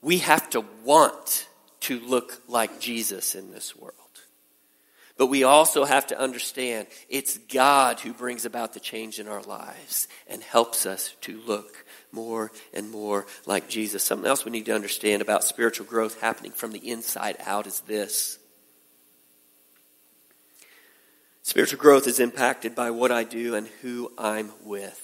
We 0.02 0.18
have 0.18 0.48
to 0.50 0.64
want 0.84 1.48
to 1.80 1.98
look 1.98 2.40
like 2.46 2.78
Jesus 2.78 3.34
in 3.34 3.50
this 3.50 3.74
world. 3.74 4.03
But 5.16 5.26
we 5.26 5.44
also 5.44 5.84
have 5.84 6.08
to 6.08 6.18
understand 6.18 6.88
it's 7.08 7.38
God 7.38 8.00
who 8.00 8.12
brings 8.12 8.44
about 8.44 8.72
the 8.72 8.80
change 8.80 9.20
in 9.20 9.28
our 9.28 9.42
lives 9.42 10.08
and 10.26 10.42
helps 10.42 10.86
us 10.86 11.14
to 11.22 11.40
look 11.46 11.84
more 12.10 12.50
and 12.72 12.90
more 12.90 13.26
like 13.46 13.68
Jesus. 13.68 14.02
Something 14.02 14.26
else 14.26 14.44
we 14.44 14.50
need 14.50 14.66
to 14.66 14.74
understand 14.74 15.22
about 15.22 15.44
spiritual 15.44 15.86
growth 15.86 16.20
happening 16.20 16.50
from 16.50 16.72
the 16.72 16.90
inside 16.90 17.36
out 17.46 17.66
is 17.68 17.80
this. 17.80 18.38
Spiritual 21.42 21.78
growth 21.78 22.08
is 22.08 22.18
impacted 22.18 22.74
by 22.74 22.90
what 22.90 23.12
I 23.12 23.22
do 23.22 23.54
and 23.54 23.68
who 23.82 24.10
I'm 24.18 24.50
with. 24.64 25.03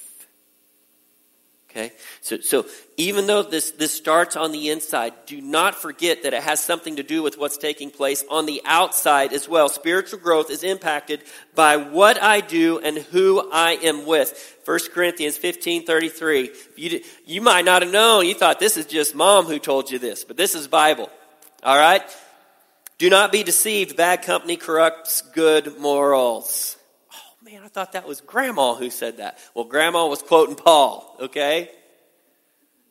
Okay? 1.70 1.92
So, 2.20 2.40
so 2.40 2.66
even 2.96 3.28
though 3.28 3.44
this, 3.44 3.70
this 3.70 3.92
starts 3.92 4.34
on 4.34 4.50
the 4.50 4.70
inside, 4.70 5.12
do 5.26 5.40
not 5.40 5.76
forget 5.76 6.24
that 6.24 6.34
it 6.34 6.42
has 6.42 6.60
something 6.60 6.96
to 6.96 7.04
do 7.04 7.22
with 7.22 7.38
what's 7.38 7.56
taking 7.56 7.90
place 7.90 8.24
on 8.28 8.46
the 8.46 8.60
outside 8.64 9.32
as 9.32 9.48
well. 9.48 9.68
Spiritual 9.68 10.18
growth 10.18 10.50
is 10.50 10.64
impacted 10.64 11.22
by 11.54 11.76
what 11.76 12.20
I 12.20 12.40
do 12.40 12.80
and 12.80 12.98
who 12.98 13.48
I 13.52 13.72
am 13.82 14.04
with. 14.04 14.58
1 14.64 14.78
Corinthians 14.92 15.36
15 15.36 15.86
33. 15.86 16.50
You, 16.76 17.00
you 17.24 17.40
might 17.40 17.64
not 17.64 17.82
have 17.82 17.92
known. 17.92 18.26
You 18.26 18.34
thought 18.34 18.58
this 18.58 18.76
is 18.76 18.86
just 18.86 19.14
mom 19.14 19.44
who 19.44 19.60
told 19.60 19.92
you 19.92 20.00
this, 20.00 20.24
but 20.24 20.36
this 20.36 20.56
is 20.56 20.66
Bible. 20.66 21.08
All 21.62 21.78
right? 21.78 22.02
Do 22.98 23.08
not 23.10 23.30
be 23.30 23.44
deceived. 23.44 23.96
Bad 23.96 24.22
company 24.22 24.56
corrupts 24.56 25.22
good 25.22 25.78
morals 25.78 26.76
thought 27.72 27.92
that 27.92 28.06
was 28.06 28.20
grandma 28.20 28.74
who 28.74 28.90
said 28.90 29.18
that. 29.18 29.38
Well, 29.54 29.64
grandma 29.64 30.06
was 30.06 30.22
quoting 30.22 30.56
Paul, 30.56 31.16
okay? 31.20 31.70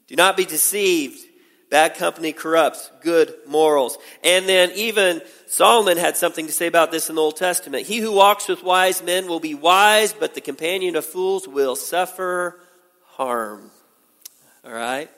Do 0.08 0.15
not 0.15 0.38
be 0.38 0.46
deceived. 0.46 1.20
Bad 1.70 1.96
company 1.96 2.34
corrupts 2.34 2.89
good 3.02 3.36
morals. 3.46 3.98
And 4.24 4.50
then 4.50 4.72
even 4.74 5.22
Solomon 5.48 5.98
had 5.98 6.18
something 6.18 6.48
to 6.48 6.52
say 6.52 6.65
about 6.65 6.92
this 6.92 7.10
in 7.10 7.15
the 7.15 7.22
Old 7.22 7.38
Testament. 7.38 7.86
He 7.86 8.00
who 8.00 8.12
walks 8.12 8.48
with 8.48 8.63
wise 8.63 9.04
men 9.04 9.28
will 9.28 9.39
be 9.39 9.54
wise, 9.54 10.12
but 10.12 10.34
the 10.34 10.42
companion 10.42 10.96
of 10.96 11.06
fools 11.06 11.48
will 11.48 11.76
suffer 11.76 12.60
harm. 13.06 13.70
All 14.65 14.72
right? 14.72 15.12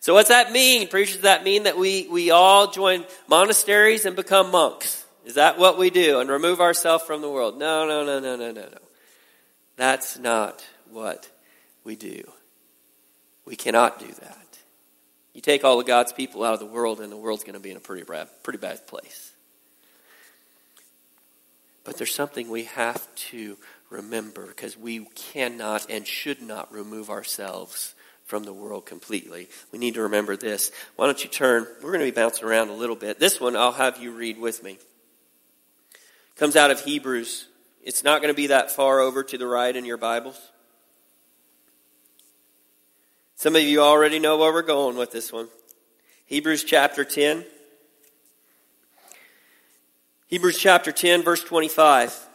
So 0.00 0.14
what's 0.14 0.30
that 0.30 0.50
mean? 0.50 0.88
Preachers, 0.88 1.16
does 1.16 1.22
that 1.24 1.44
mean 1.44 1.64
that 1.64 1.76
we, 1.76 2.08
we 2.08 2.30
all 2.30 2.70
join 2.70 3.04
monasteries 3.26 4.06
and 4.06 4.16
become 4.16 4.50
monks? 4.50 5.04
Is 5.26 5.34
that 5.34 5.58
what 5.58 5.76
we 5.76 5.90
do 5.90 6.20
and 6.20 6.30
remove 6.30 6.60
ourselves 6.60 7.04
from 7.04 7.20
the 7.20 7.28
world? 7.28 7.58
No, 7.58 7.86
no, 7.86 8.06
no, 8.06 8.18
no, 8.18 8.36
no, 8.36 8.50
no, 8.50 8.62
no. 8.62 8.78
That's 9.78 10.18
not 10.18 10.66
what 10.90 11.30
we 11.84 11.94
do. 11.94 12.24
We 13.44 13.54
cannot 13.54 14.00
do 14.00 14.08
that. 14.08 14.58
You 15.32 15.40
take 15.40 15.62
all 15.62 15.78
of 15.78 15.86
God's 15.86 16.12
people 16.12 16.42
out 16.42 16.52
of 16.52 16.58
the 16.58 16.66
world, 16.66 17.00
and 17.00 17.12
the 17.12 17.16
world's 17.16 17.44
going 17.44 17.54
to 17.54 17.60
be 17.60 17.70
in 17.70 17.76
a 17.76 17.80
pretty 17.80 18.02
bad, 18.02 18.28
pretty 18.42 18.58
bad 18.58 18.88
place. 18.88 19.32
But 21.84 21.96
there's 21.96 22.12
something 22.12 22.50
we 22.50 22.64
have 22.64 23.06
to 23.30 23.56
remember 23.88 24.48
because 24.48 24.76
we 24.76 25.04
cannot 25.14 25.88
and 25.88 26.04
should 26.04 26.42
not 26.42 26.74
remove 26.74 27.08
ourselves 27.08 27.94
from 28.26 28.42
the 28.42 28.52
world 28.52 28.84
completely. 28.84 29.48
We 29.70 29.78
need 29.78 29.94
to 29.94 30.02
remember 30.02 30.36
this. 30.36 30.72
Why 30.96 31.06
don't 31.06 31.22
you 31.22 31.30
turn? 31.30 31.68
We're 31.76 31.92
going 31.92 32.04
to 32.04 32.12
be 32.12 32.20
bouncing 32.20 32.46
around 32.46 32.70
a 32.70 32.74
little 32.74 32.96
bit. 32.96 33.20
This 33.20 33.40
one 33.40 33.54
I'll 33.54 33.70
have 33.70 34.02
you 34.02 34.10
read 34.10 34.40
with 34.40 34.64
me. 34.64 34.76
Comes 36.34 36.56
out 36.56 36.72
of 36.72 36.80
Hebrews 36.80 37.46
it's 37.88 38.04
not 38.04 38.20
going 38.20 38.28
to 38.30 38.36
be 38.36 38.48
that 38.48 38.70
far 38.70 39.00
over 39.00 39.22
to 39.22 39.38
the 39.38 39.46
right 39.46 39.74
in 39.74 39.86
your 39.86 39.96
Bibles. 39.96 40.38
Some 43.34 43.56
of 43.56 43.62
you 43.62 43.80
already 43.80 44.18
know 44.18 44.36
where 44.36 44.52
we're 44.52 44.60
going 44.60 44.98
with 44.98 45.10
this 45.10 45.32
one. 45.32 45.48
Hebrews 46.26 46.64
chapter 46.64 47.02
10. 47.02 47.46
Hebrews 50.26 50.58
chapter 50.58 50.92
10, 50.92 51.22
verse 51.22 51.42
25. 51.42 52.28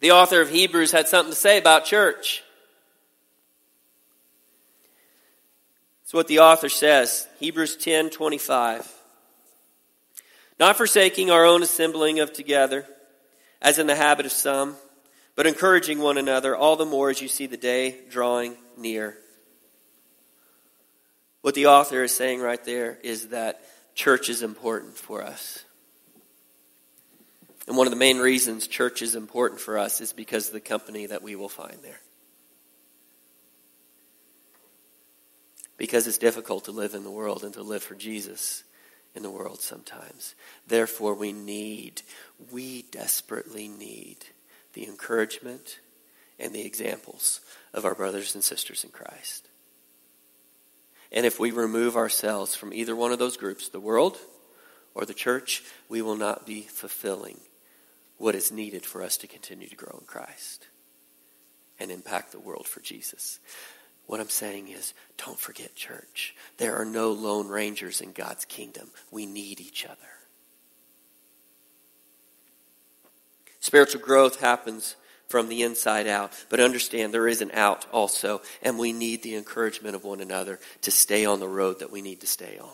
The 0.00 0.12
author 0.12 0.40
of 0.40 0.48
Hebrews 0.48 0.92
had 0.92 1.06
something 1.06 1.34
to 1.34 1.38
say 1.38 1.58
about 1.58 1.84
church. 1.84 2.42
It's 6.04 6.14
what 6.14 6.26
the 6.26 6.38
author 6.38 6.70
says. 6.70 7.28
Hebrews 7.38 7.76
10, 7.76 8.08
25. 8.08 8.90
Not 10.58 10.78
forsaking 10.78 11.30
our 11.30 11.44
own 11.44 11.62
assembling 11.62 12.20
of 12.20 12.32
together 12.32 12.86
as 13.64 13.78
in 13.78 13.86
the 13.86 13.96
habit 13.96 14.26
of 14.26 14.32
some, 14.32 14.76
but 15.34 15.46
encouraging 15.46 15.98
one 15.98 16.18
another 16.18 16.54
all 16.54 16.76
the 16.76 16.84
more 16.84 17.08
as 17.08 17.20
you 17.22 17.26
see 17.26 17.46
the 17.46 17.56
day 17.56 17.96
drawing 18.10 18.54
near. 18.76 19.16
What 21.40 21.54
the 21.54 21.66
author 21.66 22.04
is 22.04 22.14
saying 22.14 22.40
right 22.40 22.62
there 22.62 22.98
is 23.02 23.28
that 23.28 23.62
church 23.94 24.28
is 24.28 24.42
important 24.42 24.96
for 24.96 25.22
us. 25.22 25.64
And 27.66 27.76
one 27.78 27.86
of 27.86 27.90
the 27.90 27.98
main 27.98 28.18
reasons 28.18 28.66
church 28.68 29.00
is 29.00 29.14
important 29.14 29.60
for 29.60 29.78
us 29.78 30.02
is 30.02 30.12
because 30.12 30.48
of 30.48 30.52
the 30.52 30.60
company 30.60 31.06
that 31.06 31.22
we 31.22 31.34
will 31.34 31.48
find 31.48 31.78
there. 31.82 32.00
Because 35.78 36.06
it's 36.06 36.18
difficult 36.18 36.66
to 36.66 36.70
live 36.70 36.94
in 36.94 37.02
the 37.02 37.10
world 37.10 37.44
and 37.44 37.54
to 37.54 37.62
live 37.62 37.82
for 37.82 37.94
Jesus 37.94 38.62
in 39.14 39.22
the 39.22 39.30
world 39.30 39.60
sometimes. 39.60 40.34
Therefore, 40.66 41.14
we 41.14 41.32
need, 41.32 42.02
we 42.50 42.82
desperately 42.90 43.68
need 43.68 44.18
the 44.72 44.86
encouragement 44.86 45.78
and 46.38 46.52
the 46.52 46.66
examples 46.66 47.40
of 47.72 47.84
our 47.84 47.94
brothers 47.94 48.34
and 48.34 48.42
sisters 48.42 48.84
in 48.84 48.90
Christ. 48.90 49.48
And 51.12 51.24
if 51.24 51.38
we 51.38 51.52
remove 51.52 51.96
ourselves 51.96 52.56
from 52.56 52.72
either 52.72 52.96
one 52.96 53.12
of 53.12 53.20
those 53.20 53.36
groups, 53.36 53.68
the 53.68 53.78
world 53.78 54.18
or 54.94 55.04
the 55.04 55.14
church, 55.14 55.62
we 55.88 56.02
will 56.02 56.16
not 56.16 56.44
be 56.44 56.62
fulfilling 56.62 57.38
what 58.18 58.34
is 58.34 58.50
needed 58.50 58.84
for 58.84 59.02
us 59.02 59.16
to 59.18 59.26
continue 59.26 59.68
to 59.68 59.76
grow 59.76 59.96
in 60.00 60.06
Christ 60.06 60.66
and 61.78 61.90
impact 61.90 62.32
the 62.32 62.40
world 62.40 62.66
for 62.66 62.80
Jesus. 62.80 63.38
What 64.06 64.20
I'm 64.20 64.28
saying 64.28 64.68
is, 64.68 64.92
don't 65.16 65.38
forget 65.38 65.74
church. 65.74 66.34
There 66.58 66.76
are 66.76 66.84
no 66.84 67.12
lone 67.12 67.48
rangers 67.48 68.00
in 68.00 68.12
God's 68.12 68.44
kingdom. 68.44 68.90
We 69.10 69.26
need 69.26 69.60
each 69.60 69.84
other. 69.84 69.96
Spiritual 73.60 74.02
growth 74.02 74.40
happens 74.40 74.96
from 75.28 75.48
the 75.48 75.62
inside 75.62 76.06
out. 76.06 76.32
But 76.48 76.60
understand 76.60 77.12
there 77.12 77.26
is 77.26 77.40
an 77.40 77.50
out 77.54 77.86
also, 77.92 78.42
and 78.62 78.78
we 78.78 78.92
need 78.92 79.22
the 79.22 79.36
encouragement 79.36 79.96
of 79.96 80.04
one 80.04 80.20
another 80.20 80.60
to 80.82 80.90
stay 80.90 81.24
on 81.24 81.40
the 81.40 81.48
road 81.48 81.78
that 81.80 81.90
we 81.90 82.02
need 82.02 82.20
to 82.20 82.26
stay 82.26 82.58
on 82.58 82.68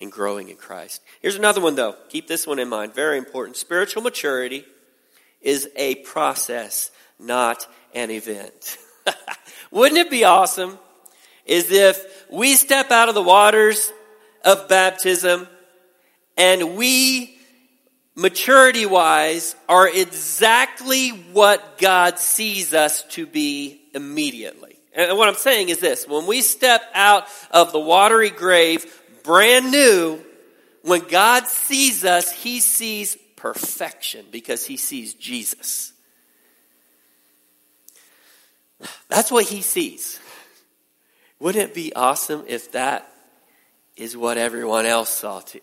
in 0.00 0.10
growing 0.10 0.50
in 0.50 0.56
Christ. 0.56 1.02
Here's 1.20 1.36
another 1.36 1.60
one 1.60 1.74
though. 1.74 1.96
Keep 2.10 2.28
this 2.28 2.46
one 2.46 2.58
in 2.58 2.68
mind. 2.68 2.94
Very 2.94 3.18
important. 3.18 3.56
Spiritual 3.56 4.02
maturity 4.02 4.64
is 5.40 5.68
a 5.76 5.96
process, 5.96 6.90
not 7.18 7.66
an 7.94 8.10
event. 8.10 8.78
Wouldn't 9.70 9.98
it 9.98 10.10
be 10.10 10.24
awesome 10.24 10.78
is 11.46 11.70
if 11.70 12.26
we 12.30 12.54
step 12.54 12.90
out 12.90 13.08
of 13.08 13.14
the 13.14 13.22
waters 13.22 13.92
of 14.44 14.68
baptism 14.68 15.46
and 16.36 16.76
we 16.76 17.34
maturity 18.14 18.86
wise, 18.86 19.56
are 19.68 19.88
exactly 19.88 21.10
what 21.10 21.78
God 21.78 22.18
sees 22.18 22.74
us 22.74 23.02
to 23.10 23.26
be 23.26 23.80
immediately. 23.94 24.78
And 24.94 25.18
what 25.18 25.28
I'm 25.28 25.34
saying 25.34 25.70
is 25.70 25.80
this 25.80 26.06
when 26.06 26.26
we 26.26 26.40
step 26.40 26.82
out 26.94 27.26
of 27.50 27.72
the 27.72 27.80
watery 27.80 28.30
grave, 28.30 28.86
brand 29.24 29.70
new, 29.70 30.20
when 30.82 31.00
God 31.08 31.46
sees 31.46 32.04
us, 32.04 32.30
He 32.30 32.60
sees 32.60 33.16
perfection 33.36 34.26
because 34.30 34.64
He 34.64 34.76
sees 34.76 35.14
Jesus. 35.14 35.92
That's 39.08 39.30
what 39.30 39.46
He 39.46 39.62
sees. 39.62 40.20
Wouldn't 41.38 41.70
it 41.70 41.74
be 41.74 41.92
awesome 41.94 42.44
if 42.48 42.72
that 42.72 43.10
is 43.96 44.16
what 44.16 44.38
everyone 44.38 44.86
else 44.86 45.10
saw 45.10 45.40
too? 45.40 45.60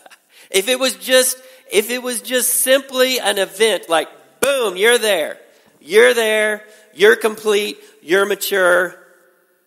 if 0.50 0.68
it 0.68 0.78
was 0.78 0.94
just 0.94 1.38
if 1.70 1.90
it 1.90 2.02
was 2.02 2.20
just 2.20 2.60
simply 2.60 3.18
an 3.18 3.38
event 3.38 3.88
like, 3.88 4.08
boom, 4.40 4.76
you're 4.76 4.98
there. 4.98 5.38
You're 5.80 6.14
there. 6.14 6.62
You're 6.94 7.16
complete. 7.16 7.78
You're 8.02 8.26
mature. 8.26 8.94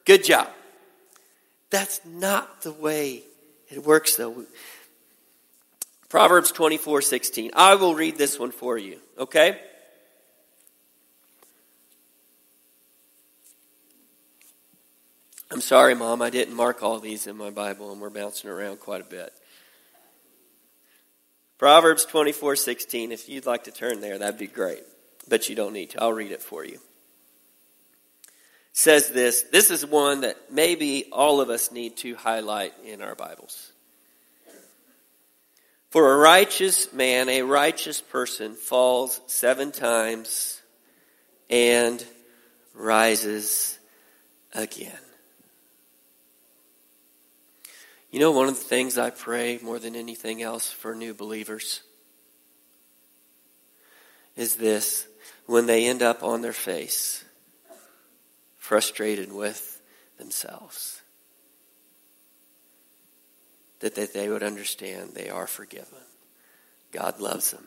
Good 0.06 0.24
job. 0.24 0.48
That's 1.70 2.00
not 2.06 2.62
the 2.62 2.72
way 2.72 3.24
it 3.70 3.84
works 3.84 4.16
though. 4.16 4.46
Proverbs 6.10 6.52
24, 6.54 7.02
16. 7.02 7.52
I 7.54 7.76
will 7.76 7.94
read 7.94 8.18
this 8.18 8.40
one 8.40 8.52
for 8.52 8.78
you, 8.78 9.00
okay? 9.18 9.60
I'm 15.50 15.62
sorry, 15.62 15.96
Mom, 15.96 16.22
I 16.22 16.30
didn't 16.30 16.56
mark 16.56 16.84
all 16.84 17.00
these 17.00 17.26
in 17.26 17.38
my 17.38 17.50
Bible 17.50 17.92
and 17.92 18.02
we're 18.02 18.10
bouncing 18.10 18.50
around 18.50 18.80
quite 18.80 19.02
a 19.02 19.06
bit. 19.06 19.34
Proverbs 21.58 22.06
24 22.06 22.56
16. 22.56 23.12
If 23.12 23.30
you'd 23.30 23.46
like 23.46 23.64
to 23.64 23.72
turn 23.72 24.02
there, 24.02 24.18
that'd 24.18 24.40
be 24.40 24.48
great. 24.48 24.84
But 25.28 25.50
you 25.50 25.56
don't 25.56 25.74
need 25.74 25.92
to. 25.92 26.02
I'll 26.02 26.14
read 26.14 26.32
it 26.32 26.42
for 26.42 26.66
you. 26.66 26.80
Says 28.74 29.10
this. 29.10 29.44
This 29.44 29.72
is 29.72 29.86
one 29.86 30.22
that 30.22 30.52
maybe 30.52 31.06
all 31.12 31.42
of 31.42 31.50
us 31.50 31.72
need 31.72 31.98
to 31.98 32.16
highlight 32.16 32.74
in 32.86 33.02
our 33.02 33.16
Bibles. 33.16 33.72
For 35.90 36.14
a 36.14 36.18
righteous 36.18 36.94
man, 36.94 37.30
a 37.30 37.42
righteous 37.42 38.02
person, 38.02 38.54
falls 38.54 39.20
seven 39.26 39.72
times 39.72 40.62
and 41.50 42.06
rises 42.76 43.80
again. 44.54 44.98
You 48.12 48.20
know, 48.20 48.32
one 48.32 48.48
of 48.48 48.56
the 48.56 48.64
things 48.64 48.98
I 48.98 49.10
pray 49.10 49.60
more 49.62 49.80
than 49.80 49.96
anything 49.96 50.42
else 50.42 50.72
for 50.72 50.96
new 50.96 51.14
believers 51.14 51.82
is 54.36 54.56
this 54.56 55.08
when 55.46 55.66
they 55.66 55.88
end 55.88 56.02
up 56.02 56.24
on 56.24 56.42
their 56.42 56.54
face, 56.54 57.26
frustrated 58.58 59.32
with 59.32 59.82
themselves, 60.18 61.02
that, 63.80 63.96
that 63.96 64.14
they 64.14 64.30
would 64.30 64.44
understand 64.44 65.12
they 65.14 65.30
are 65.30 65.48
forgiven. 65.48 66.00
God 66.92 67.20
loves 67.20 67.52
them. 67.52 67.66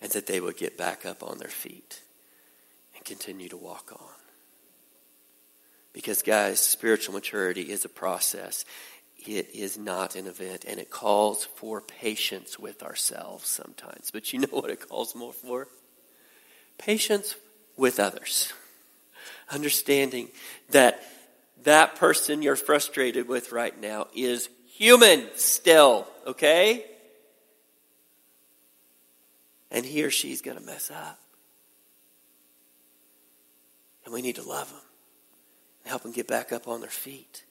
And 0.00 0.10
that 0.12 0.26
they 0.26 0.40
would 0.40 0.56
get 0.56 0.76
back 0.76 1.06
up 1.06 1.22
on 1.22 1.38
their 1.38 1.48
feet 1.48 2.02
and 2.96 3.04
continue 3.04 3.48
to 3.48 3.56
walk 3.56 3.92
on. 3.92 4.14
Because, 5.92 6.22
guys, 6.22 6.58
spiritual 6.58 7.14
maturity 7.14 7.70
is 7.70 7.84
a 7.84 7.88
process 7.88 8.64
it 9.28 9.54
is 9.54 9.78
not 9.78 10.16
an 10.16 10.26
event 10.26 10.64
and 10.66 10.78
it 10.78 10.90
calls 10.90 11.44
for 11.44 11.80
patience 11.80 12.58
with 12.58 12.82
ourselves 12.82 13.48
sometimes. 13.48 14.10
But 14.10 14.32
you 14.32 14.40
know 14.40 14.48
what 14.50 14.70
it 14.70 14.88
calls 14.88 15.14
more 15.14 15.32
for? 15.32 15.68
Patience 16.78 17.36
with 17.76 18.00
others. 18.00 18.52
Understanding 19.50 20.28
that 20.70 21.02
that 21.64 21.96
person 21.96 22.42
you're 22.42 22.56
frustrated 22.56 23.28
with 23.28 23.52
right 23.52 23.78
now 23.80 24.08
is 24.14 24.48
human 24.66 25.28
still, 25.36 26.06
okay? 26.26 26.84
And 29.70 29.84
he 29.84 30.02
or 30.04 30.10
she's 30.10 30.42
going 30.42 30.58
to 30.58 30.64
mess 30.64 30.90
up. 30.90 31.18
And 34.04 34.12
we 34.12 34.22
need 34.22 34.36
to 34.36 34.42
love 34.42 34.68
them 34.68 34.80
and 35.84 35.90
help 35.90 36.02
them 36.02 36.12
get 36.12 36.26
back 36.26 36.52
up 36.52 36.66
on 36.66 36.80
their 36.80 36.90
feet 36.90 37.44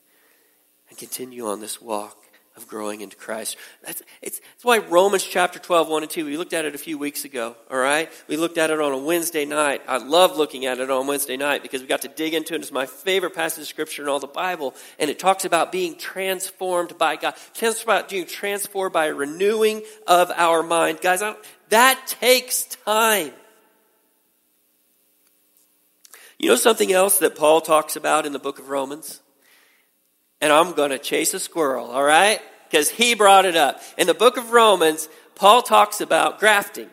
and 0.91 0.99
continue 0.99 1.47
on 1.47 1.61
this 1.61 1.81
walk 1.81 2.17
of 2.57 2.67
growing 2.67 2.99
into 2.99 3.15
Christ. 3.15 3.55
That's, 3.85 4.01
it's, 4.21 4.39
that's 4.39 4.65
why 4.65 4.79
Romans 4.79 5.23
chapter 5.23 5.57
12, 5.57 5.87
1 5.87 6.03
and 6.03 6.11
2, 6.11 6.25
we 6.25 6.35
looked 6.35 6.51
at 6.51 6.65
it 6.65 6.75
a 6.75 6.77
few 6.77 6.97
weeks 6.97 7.23
ago, 7.23 7.55
all 7.71 7.77
right? 7.77 8.11
We 8.27 8.35
looked 8.35 8.57
at 8.57 8.71
it 8.71 8.79
on 8.81 8.91
a 8.91 8.97
Wednesday 8.97 9.45
night. 9.45 9.81
I 9.87 9.97
love 9.97 10.35
looking 10.35 10.65
at 10.65 10.79
it 10.79 10.91
on 10.91 11.07
Wednesday 11.07 11.37
night 11.37 11.61
because 11.61 11.81
we 11.81 11.87
got 11.87 12.01
to 12.01 12.09
dig 12.09 12.33
into 12.33 12.53
it. 12.53 12.61
It's 12.61 12.71
my 12.71 12.85
favorite 12.85 13.33
passage 13.33 13.61
of 13.61 13.67
scripture 13.69 14.03
in 14.03 14.09
all 14.09 14.19
the 14.19 14.27
Bible. 14.27 14.75
And 14.99 15.09
it 15.09 15.17
talks 15.17 15.45
about 15.45 15.71
being 15.71 15.97
transformed 15.97 16.97
by 16.97 17.15
God. 17.15 17.35
Talks 17.53 17.83
about 17.83 18.09
being 18.09 18.25
transformed 18.25 18.91
by 18.91 19.05
a 19.05 19.13
renewing 19.13 19.83
of 20.05 20.29
our 20.31 20.61
mind. 20.61 20.99
Guys, 21.01 21.23
that 21.69 22.05
takes 22.05 22.65
time. 22.65 23.31
You 26.37 26.49
know 26.49 26.55
something 26.55 26.91
else 26.91 27.19
that 27.19 27.37
Paul 27.37 27.61
talks 27.61 27.95
about 27.95 28.25
in 28.25 28.33
the 28.33 28.39
book 28.39 28.59
of 28.59 28.67
Romans? 28.67 29.21
And 30.41 30.51
I'm 30.51 30.73
going 30.73 30.89
to 30.89 30.99
chase 30.99 31.33
a 31.33 31.39
squirrel, 31.39 31.87
all 31.87 32.03
right? 32.03 32.41
Because 32.69 32.89
he 32.89 33.13
brought 33.13 33.45
it 33.45 33.55
up. 33.55 33.81
In 33.97 34.07
the 34.07 34.13
book 34.13 34.37
of 34.37 34.51
Romans, 34.51 35.07
Paul 35.35 35.61
talks 35.61 36.01
about 36.01 36.39
grafting. 36.39 36.89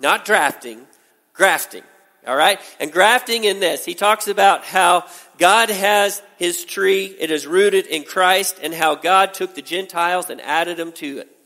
Not 0.00 0.24
drafting, 0.24 0.86
grafting. 1.32 1.82
All 2.26 2.36
right? 2.36 2.60
And 2.78 2.92
grafting 2.92 3.44
in 3.44 3.60
this, 3.60 3.84
he 3.84 3.94
talks 3.94 4.28
about 4.28 4.64
how 4.64 5.06
God 5.38 5.70
has 5.70 6.22
his 6.36 6.64
tree, 6.64 7.06
it 7.06 7.30
is 7.30 7.46
rooted 7.46 7.86
in 7.86 8.04
Christ, 8.04 8.58
and 8.62 8.74
how 8.74 8.96
God 8.96 9.32
took 9.32 9.54
the 9.54 9.62
Gentiles 9.62 10.28
and 10.28 10.40
added 10.40 10.76
them 10.76 10.92
to 10.92 11.18
it. 11.18 11.37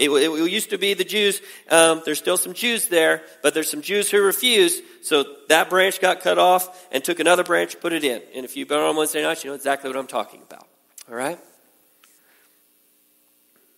It, 0.00 0.08
it 0.08 0.50
used 0.50 0.70
to 0.70 0.78
be 0.78 0.94
the 0.94 1.04
Jews. 1.04 1.42
Um, 1.70 2.00
there's 2.06 2.18
still 2.18 2.38
some 2.38 2.54
Jews 2.54 2.88
there, 2.88 3.22
but 3.42 3.52
there's 3.52 3.70
some 3.70 3.82
Jews 3.82 4.10
who 4.10 4.22
refuse. 4.22 4.80
So 5.02 5.24
that 5.50 5.68
branch 5.68 6.00
got 6.00 6.20
cut 6.20 6.38
off 6.38 6.88
and 6.90 7.04
took 7.04 7.20
another 7.20 7.44
branch, 7.44 7.78
put 7.80 7.92
it 7.92 8.02
in. 8.02 8.22
And 8.34 8.46
if 8.46 8.56
you've 8.56 8.68
been 8.68 8.78
on 8.78 8.96
Wednesday 8.96 9.22
nights, 9.22 9.44
you 9.44 9.50
know 9.50 9.56
exactly 9.56 9.90
what 9.90 9.98
I'm 9.98 10.06
talking 10.06 10.40
about. 10.40 10.66
All 11.06 11.14
right? 11.14 11.38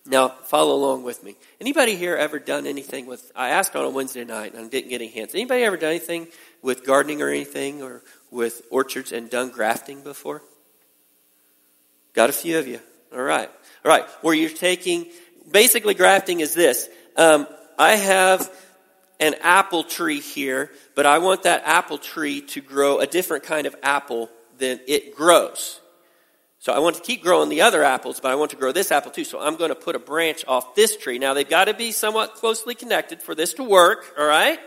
Now, 0.05 0.29
follow 0.29 0.75
along 0.75 1.03
with 1.03 1.23
me. 1.23 1.35
Anybody 1.59 1.95
here 1.95 2.15
ever 2.15 2.39
done 2.39 2.67
anything 2.67 3.05
with, 3.05 3.29
I 3.35 3.49
asked 3.49 3.75
on 3.75 3.83
a 3.83 3.89
Wednesday 3.89 4.23
night 4.23 4.53
and 4.53 4.65
I 4.65 4.69
didn't 4.69 4.89
get 4.89 5.01
any 5.01 5.09
hands. 5.09 5.35
Anybody 5.35 5.63
ever 5.63 5.75
done 5.75 5.89
anything 5.89 6.27
with 6.61 6.85
gardening 6.85 7.21
or 7.21 7.27
anything 7.27 7.81
or 7.81 8.01
with 8.31 8.61
orchards 8.71 9.11
and 9.11 9.29
done 9.29 9.49
grafting 9.49 10.03
before? 10.03 10.41
Got 12.13 12.29
a 12.29 12.33
few 12.33 12.59
of 12.59 12.67
you. 12.67 12.79
All 13.13 13.21
right. 13.21 13.49
All 13.83 13.91
right. 13.91 14.05
Where 14.21 14.33
you're 14.33 14.49
taking 14.49 15.07
basically 15.51 15.93
grafting 15.93 16.39
is 16.39 16.53
this. 16.53 16.89
Um, 17.15 17.47
I 17.77 17.95
have 17.95 18.51
an 19.19 19.35
apple 19.41 19.83
tree 19.83 20.19
here, 20.19 20.71
but 20.95 21.05
I 21.05 21.19
want 21.19 21.43
that 21.43 21.63
apple 21.65 21.97
tree 21.97 22.41
to 22.41 22.61
grow 22.61 22.99
a 22.99 23.07
different 23.07 23.43
kind 23.43 23.67
of 23.67 23.75
apple 23.83 24.29
than 24.57 24.79
it 24.87 25.15
grows. 25.15 25.79
So 26.59 26.71
I 26.71 26.79
want 26.79 26.95
to 26.95 27.01
keep 27.01 27.23
growing 27.23 27.49
the 27.49 27.61
other 27.61 27.83
apples, 27.83 28.21
but 28.21 28.31
I 28.31 28.35
want 28.35 28.51
to 28.51 28.57
grow 28.57 28.71
this 28.71 28.91
apple 28.91 29.11
too. 29.11 29.25
So 29.25 29.39
I'm 29.39 29.57
going 29.57 29.69
to 29.69 29.75
put 29.75 29.95
a 29.95 29.99
branch 29.99 30.45
off 30.47 30.75
this 30.75 30.95
tree. 30.95 31.19
Now 31.19 31.33
they've 31.33 31.47
got 31.47 31.65
to 31.65 31.73
be 31.73 31.91
somewhat 31.91 32.35
closely 32.35 32.73
connected 32.73 33.21
for 33.21 33.35
this 33.35 33.53
to 33.55 33.63
work, 33.63 34.13
all 34.17 34.25
right? 34.25 34.59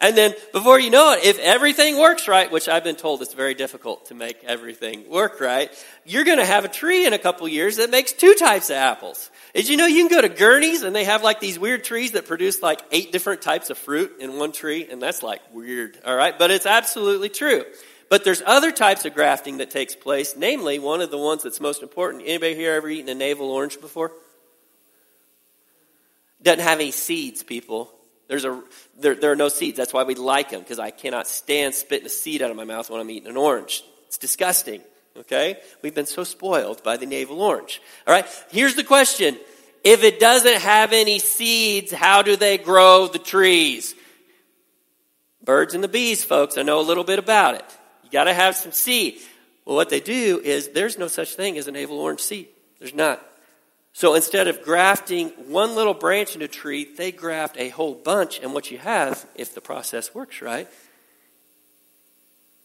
And 0.00 0.16
then 0.16 0.34
before 0.52 0.78
you 0.78 0.90
know 0.90 1.12
it, 1.12 1.24
if 1.24 1.40
everything 1.40 1.98
works 1.98 2.28
right, 2.28 2.50
which 2.52 2.68
I've 2.68 2.84
been 2.84 2.94
told 2.94 3.20
it's 3.20 3.34
very 3.34 3.54
difficult 3.54 4.06
to 4.06 4.14
make 4.14 4.44
everything 4.44 5.10
work 5.10 5.40
right, 5.40 5.70
you're 6.04 6.24
going 6.24 6.38
to 6.38 6.46
have 6.46 6.64
a 6.64 6.68
tree 6.68 7.04
in 7.04 7.12
a 7.12 7.18
couple 7.18 7.48
years 7.48 7.78
that 7.78 7.90
makes 7.90 8.12
two 8.12 8.34
types 8.34 8.70
of 8.70 8.76
apples. 8.76 9.28
Did 9.54 9.68
you 9.68 9.76
know 9.76 9.86
you 9.86 10.06
can 10.06 10.16
go 10.16 10.22
to 10.22 10.28
Gurney's 10.28 10.82
and 10.82 10.94
they 10.94 11.04
have 11.04 11.24
like 11.24 11.40
these 11.40 11.58
weird 11.58 11.82
trees 11.82 12.12
that 12.12 12.28
produce 12.28 12.62
like 12.62 12.80
eight 12.92 13.10
different 13.10 13.42
types 13.42 13.70
of 13.70 13.78
fruit 13.78 14.12
in 14.20 14.38
one 14.38 14.52
tree? 14.52 14.86
And 14.88 15.02
that's 15.02 15.24
like 15.24 15.40
weird, 15.52 15.98
all 16.06 16.14
right? 16.14 16.38
But 16.38 16.52
it's 16.52 16.66
absolutely 16.66 17.28
true. 17.28 17.64
But 18.08 18.22
there's 18.22 18.42
other 18.46 18.70
types 18.70 19.04
of 19.04 19.14
grafting 19.14 19.58
that 19.58 19.70
takes 19.70 19.96
place, 19.96 20.34
namely 20.36 20.78
one 20.78 21.00
of 21.00 21.10
the 21.10 21.18
ones 21.18 21.42
that's 21.42 21.60
most 21.60 21.82
important. 21.82 22.22
Anybody 22.24 22.54
here 22.54 22.74
ever 22.74 22.88
eaten 22.88 23.08
a 23.08 23.14
navel 23.14 23.50
orange 23.50 23.80
before? 23.80 24.12
Doesn't 26.40 26.62
have 26.62 26.78
any 26.78 26.92
seeds, 26.92 27.42
people. 27.42 27.92
There's 28.28 28.44
a, 28.44 28.62
there, 29.00 29.14
there 29.14 29.32
are 29.32 29.36
no 29.36 29.48
seeds. 29.48 29.76
That's 29.76 29.92
why 29.92 30.04
we 30.04 30.14
like 30.14 30.50
them, 30.50 30.60
because 30.60 30.78
I 30.78 30.90
cannot 30.90 31.26
stand 31.26 31.74
spitting 31.74 32.06
a 32.06 32.10
seed 32.10 32.42
out 32.42 32.50
of 32.50 32.56
my 32.56 32.64
mouth 32.64 32.88
when 32.90 33.00
I'm 33.00 33.10
eating 33.10 33.28
an 33.28 33.36
orange. 33.36 33.82
It's 34.06 34.18
disgusting. 34.18 34.82
Okay? 35.16 35.58
We've 35.82 35.94
been 35.94 36.06
so 36.06 36.24
spoiled 36.24 36.82
by 36.82 36.96
the 36.96 37.06
navel 37.06 37.42
orange. 37.42 37.80
All 38.06 38.12
right? 38.12 38.26
Here's 38.50 38.76
the 38.76 38.84
question. 38.84 39.36
If 39.82 40.04
it 40.04 40.20
doesn't 40.20 40.60
have 40.60 40.92
any 40.92 41.18
seeds, 41.18 41.90
how 41.90 42.22
do 42.22 42.36
they 42.36 42.58
grow 42.58 43.06
the 43.06 43.18
trees? 43.18 43.94
Birds 45.42 45.74
and 45.74 45.82
the 45.82 45.88
bees, 45.88 46.22
folks. 46.22 46.58
I 46.58 46.62
know 46.62 46.80
a 46.80 46.82
little 46.82 47.04
bit 47.04 47.18
about 47.18 47.54
it. 47.54 47.64
You 48.04 48.10
got 48.10 48.24
to 48.24 48.34
have 48.34 48.56
some 48.56 48.72
seed. 48.72 49.18
Well, 49.64 49.76
what 49.76 49.88
they 49.88 50.00
do 50.00 50.40
is 50.42 50.68
there's 50.68 50.98
no 50.98 51.08
such 51.08 51.34
thing 51.34 51.56
as 51.56 51.66
a 51.66 51.72
navel 51.72 51.98
orange 51.98 52.20
seed. 52.20 52.48
There's 52.78 52.94
not. 52.94 53.24
So 53.92 54.14
instead 54.14 54.46
of 54.48 54.62
grafting 54.62 55.30
one 55.48 55.74
little 55.74 55.94
branch 55.94 56.36
in 56.36 56.42
a 56.42 56.48
tree, 56.48 56.84
they 56.96 57.10
graft 57.10 57.56
a 57.58 57.70
whole 57.70 57.94
bunch. 57.94 58.40
And 58.40 58.54
what 58.54 58.70
you 58.70 58.78
have, 58.78 59.26
if 59.34 59.54
the 59.54 59.60
process 59.60 60.14
works 60.14 60.40
right, 60.40 60.68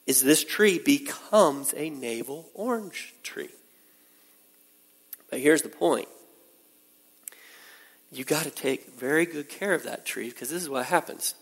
is 0.06 0.22
this 0.22 0.44
tree 0.44 0.80
becomes 0.80 1.74
a 1.76 1.90
navel 1.90 2.50
orange 2.54 3.14
tree. 3.24 3.50
But 5.30 5.40
here's 5.40 5.64
the 5.64 5.70
point 5.70 6.08
you 8.12 8.24
got 8.24 8.44
to 8.44 8.52
take 8.52 8.94
very 8.94 9.26
good 9.26 9.50
care 9.50 9.74
of 9.74 9.84
that 9.84 10.06
tree 10.06 10.30
because 10.30 10.52
this 10.52 10.62
is 10.62 10.70
what 10.70 10.86
happens. 10.86 11.34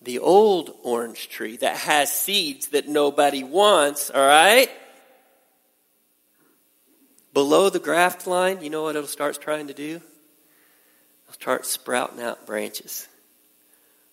The 0.00 0.18
old 0.18 0.74
orange 0.82 1.28
tree 1.28 1.56
that 1.58 1.76
has 1.76 2.10
seeds 2.10 2.68
that 2.68 2.88
nobody 2.88 3.44
wants, 3.44 4.10
all 4.10 4.26
right? 4.26 4.68
Below 7.32 7.70
the 7.70 7.78
graft 7.78 8.26
line, 8.26 8.62
you 8.62 8.68
know 8.68 8.82
what 8.82 8.96
it'll 8.96 9.08
start 9.08 9.40
trying 9.40 9.68
to 9.68 9.74
do? 9.74 10.00
It'll 11.24 11.34
start 11.34 11.64
sprouting 11.64 12.20
out 12.20 12.46
branches 12.46 13.08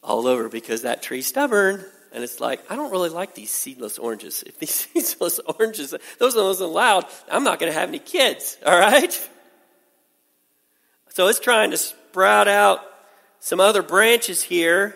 all 0.02 0.26
over 0.26 0.48
because 0.48 0.84
that 0.84 1.02
tree's 1.02 1.28
stubborn. 1.28 1.84
And 2.14 2.24
it's 2.24 2.40
like, 2.40 2.72
I 2.72 2.76
don't 2.76 2.92
really 2.92 3.10
like 3.10 3.36
these 3.36 3.52
seedless 3.52 4.00
oranges. 4.00 4.44
If 4.44 4.58
these 4.60 4.74
seedless 5.10 5.40
oranges, 5.40 5.94
those 6.18 6.36
are 6.36 6.40
those 6.40 6.62
allowed, 6.62 7.06
I'm 7.30 7.44
not 7.44 7.60
going 7.60 7.72
to 7.72 7.78
have 7.78 7.90
any 7.90 8.00
kids, 8.00 8.58
all 8.66 8.80
right? 8.80 9.30
So 11.10 11.28
it's 11.28 11.40
trying 11.40 11.72
to 11.72 11.78
sprout 11.78 12.48
out 12.48 12.80
some 13.42 13.60
other 13.60 13.82
branches 13.82 14.42
here. 14.42 14.96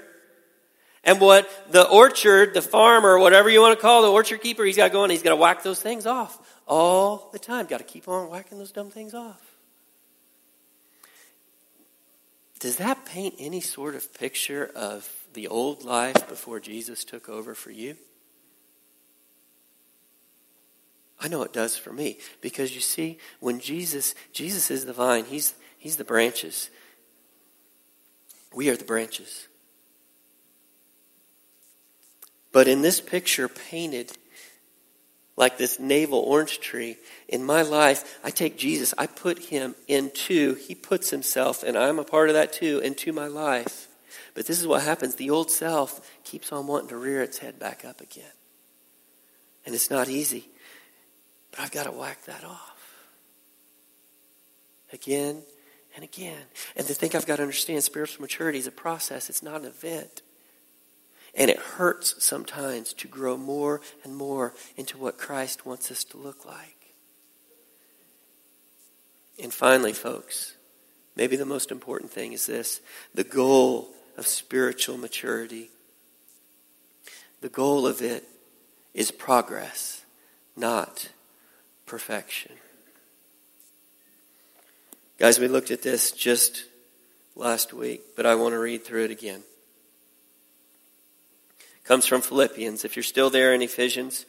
And 1.04 1.20
what 1.20 1.50
the 1.72 1.86
orchard, 1.86 2.54
the 2.54 2.62
farmer, 2.62 3.20
whatever 3.20 3.50
you 3.50 3.60
want 3.60 3.78
to 3.78 3.82
call 3.82 4.04
the 4.04 4.12
orchard 4.12 4.42
keeper, 4.42 4.64
he's 4.64 4.78
got 4.78 4.94
going, 4.94 5.10
he's 5.10 5.24
got 5.24 5.32
to 5.32 5.36
whack 5.36 5.62
those 5.62 5.82
things 5.82 6.06
off 6.06 6.40
all 6.67 7.30
the 7.32 7.39
time. 7.39 7.65
Got 7.65 7.80
to 7.80 7.84
keep 7.84 8.08
on 8.08 8.30
whacking 8.30 8.58
those 8.58 8.71
dumb 8.71 8.89
things 8.89 9.13
off. 9.13 9.41
Does 12.60 12.78
that 12.78 13.06
paint 13.06 13.36
any 13.39 13.60
sort 13.60 13.93
of 13.93 14.13
picture 14.13 14.71
of 14.73 15.10
the 15.34 15.47
old 15.47 15.84
life 15.84 16.30
before 16.30 16.62
Jesus 16.62 17.04
took 17.04 17.28
over 17.28 17.54
for 17.54 17.71
you? 17.71 17.97
I 21.19 21.28
know 21.28 21.43
it 21.43 21.54
does 21.54 21.78
for 21.78 21.91
me 21.91 22.19
because 22.41 22.73
you 22.76 22.82
see, 22.82 23.17
when 23.39 23.60
Jesus, 23.60 24.15
Jesus 24.32 24.71
is 24.71 24.86
the 24.86 24.93
vine, 24.93 25.26
he's, 25.26 25.56
he's 25.78 25.97
the 25.97 26.04
branches. 26.04 26.69
We 28.54 28.69
are 28.69 28.78
the 28.78 28.86
branches. 28.86 29.47
But 32.52 32.67
in 32.67 32.82
this 32.82 33.02
picture 33.02 33.47
painted 33.47 34.13
like 35.36 35.58
this 35.58 35.80
navel 35.80 36.19
orange 36.19 36.60
tree. 36.60 36.98
In 37.28 37.43
my 37.43 37.62
life, 37.62 38.19
I 38.24 38.30
take 38.30 38.58
Jesus, 38.58 38.93
I 38.98 39.08
put 39.08 39.39
him 39.39 39.76
into, 39.88 40.56
he 40.56 40.76
puts 40.76 41.10
himself, 41.10 41.63
and 41.63 41.78
I'm 41.78 42.00
a 42.00 42.04
part 42.04 42.30
of 42.30 42.36
that 42.36 42.54
too, 42.54 42.80
into 42.80 43.12
my 43.13 43.28
life. 43.28 43.88
But 44.34 44.48
this 44.48 44.60
is 44.60 44.67
what 44.67 44.84
happens 44.84 45.15
the 45.15 45.30
old 45.30 45.52
self 45.52 46.10
keeps 46.24 46.52
on 46.52 46.67
wanting 46.67 46.89
to 46.89 46.98
rear 46.98 47.22
its 47.22 47.39
head 47.39 47.60
back 47.60 47.86
up 47.86 48.02
again. 48.02 48.26
And 49.65 49.74
it's 49.76 49.89
not 49.89 50.10
easy. 50.10 50.50
But 51.52 51.62
I've 51.62 51.72
got 51.72 51.84
to 51.84 51.91
whack 51.91 52.26
that 52.26 52.43
off. 52.43 52.96
Again 54.91 55.43
and 55.96 56.04
again. 56.04 56.41
And 56.76 56.86
to 56.88 56.93
think 56.93 57.15
I've 57.15 57.26
got 57.26 57.36
to 57.38 57.43
understand 57.43 57.84
spiritual 57.84 58.22
maturity 58.22 58.58
is 58.58 58.67
a 58.67 58.72
process, 58.72 59.30
it's 59.30 59.43
not 59.43 59.62
an 59.62 59.67
event. 59.67 60.23
And 61.36 61.50
it 61.50 61.58
hurts 61.58 62.24
sometimes 62.24 62.93
to 62.93 63.08
grow 63.08 63.38
more 63.38 63.82
and 64.04 64.15
more 64.15 64.54
into 64.78 64.98
what 64.98 65.17
Christ 65.17 65.65
wants 65.65 65.89
us 65.89 66.04
to 66.06 66.17
look 66.17 66.46
like. 66.46 66.93
And 69.41 69.52
finally, 69.52 69.93
folks, 69.93 70.56
maybe 71.15 71.36
the 71.36 71.46
most 71.46 71.72
important 71.72 72.12
thing 72.12 72.34
is 72.34 72.46
this 72.46 72.82
the 73.15 73.24
goal 73.24 73.89
of 74.15 74.28
spiritual 74.28 74.98
maturity. 74.98 75.69
The 77.41 77.50
goal 77.50 77.88
of 77.88 78.02
it 78.02 78.24
is 78.93 79.12
progress, 79.12 80.06
not 80.56 81.10
perfection. 81.86 82.54
Guys, 85.17 85.39
we 85.39 85.48
looked 85.48 85.72
at 85.72 85.82
this 85.82 86.12
just 86.12 86.65
last 87.36 87.74
week, 87.74 88.02
but 88.15 88.26
I 88.26 88.36
want 88.36 88.54
to 88.54 88.60
read 88.60 88.86
through 88.86 89.06
it 89.06 89.12
again 89.12 89.43
comes 91.84 92.06
from 92.06 92.22
Philippians. 92.22 92.86
If 92.86 92.96
you're 92.96 93.04
still 93.04 93.30
there 93.30 93.54
in 93.54 93.62
Ephesians, 93.62 94.26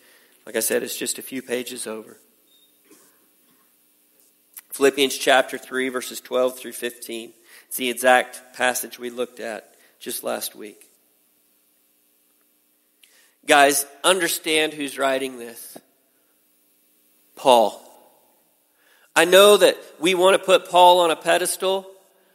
like 0.46 0.56
I 0.56 0.60
said, 0.60 0.82
it's 0.82 0.96
just 0.96 1.18
a 1.18 1.22
few 1.22 1.42
pages 1.42 1.86
over. 1.86 2.18
Philippians 4.72 5.16
chapter 5.16 5.56
3, 5.56 5.88
verses 5.88 6.20
12 6.20 6.58
through 6.58 6.72
15. 6.72 7.32
It's 7.68 7.76
the 7.76 7.90
exact 7.90 8.54
passage 8.54 8.98
we 8.98 9.10
looked 9.10 9.38
at 9.38 9.74
just 10.00 10.24
last 10.24 10.56
week. 10.56 10.90
Guys, 13.46 13.86
understand 14.02 14.72
who's 14.72 14.98
writing 14.98 15.38
this. 15.38 15.78
Paul. 17.36 17.80
I 19.14 19.26
know 19.26 19.56
that 19.56 19.76
we 20.00 20.14
want 20.14 20.36
to 20.36 20.44
put 20.44 20.68
Paul 20.68 21.00
on 21.00 21.10
a 21.10 21.16
pedestal, 21.16 21.86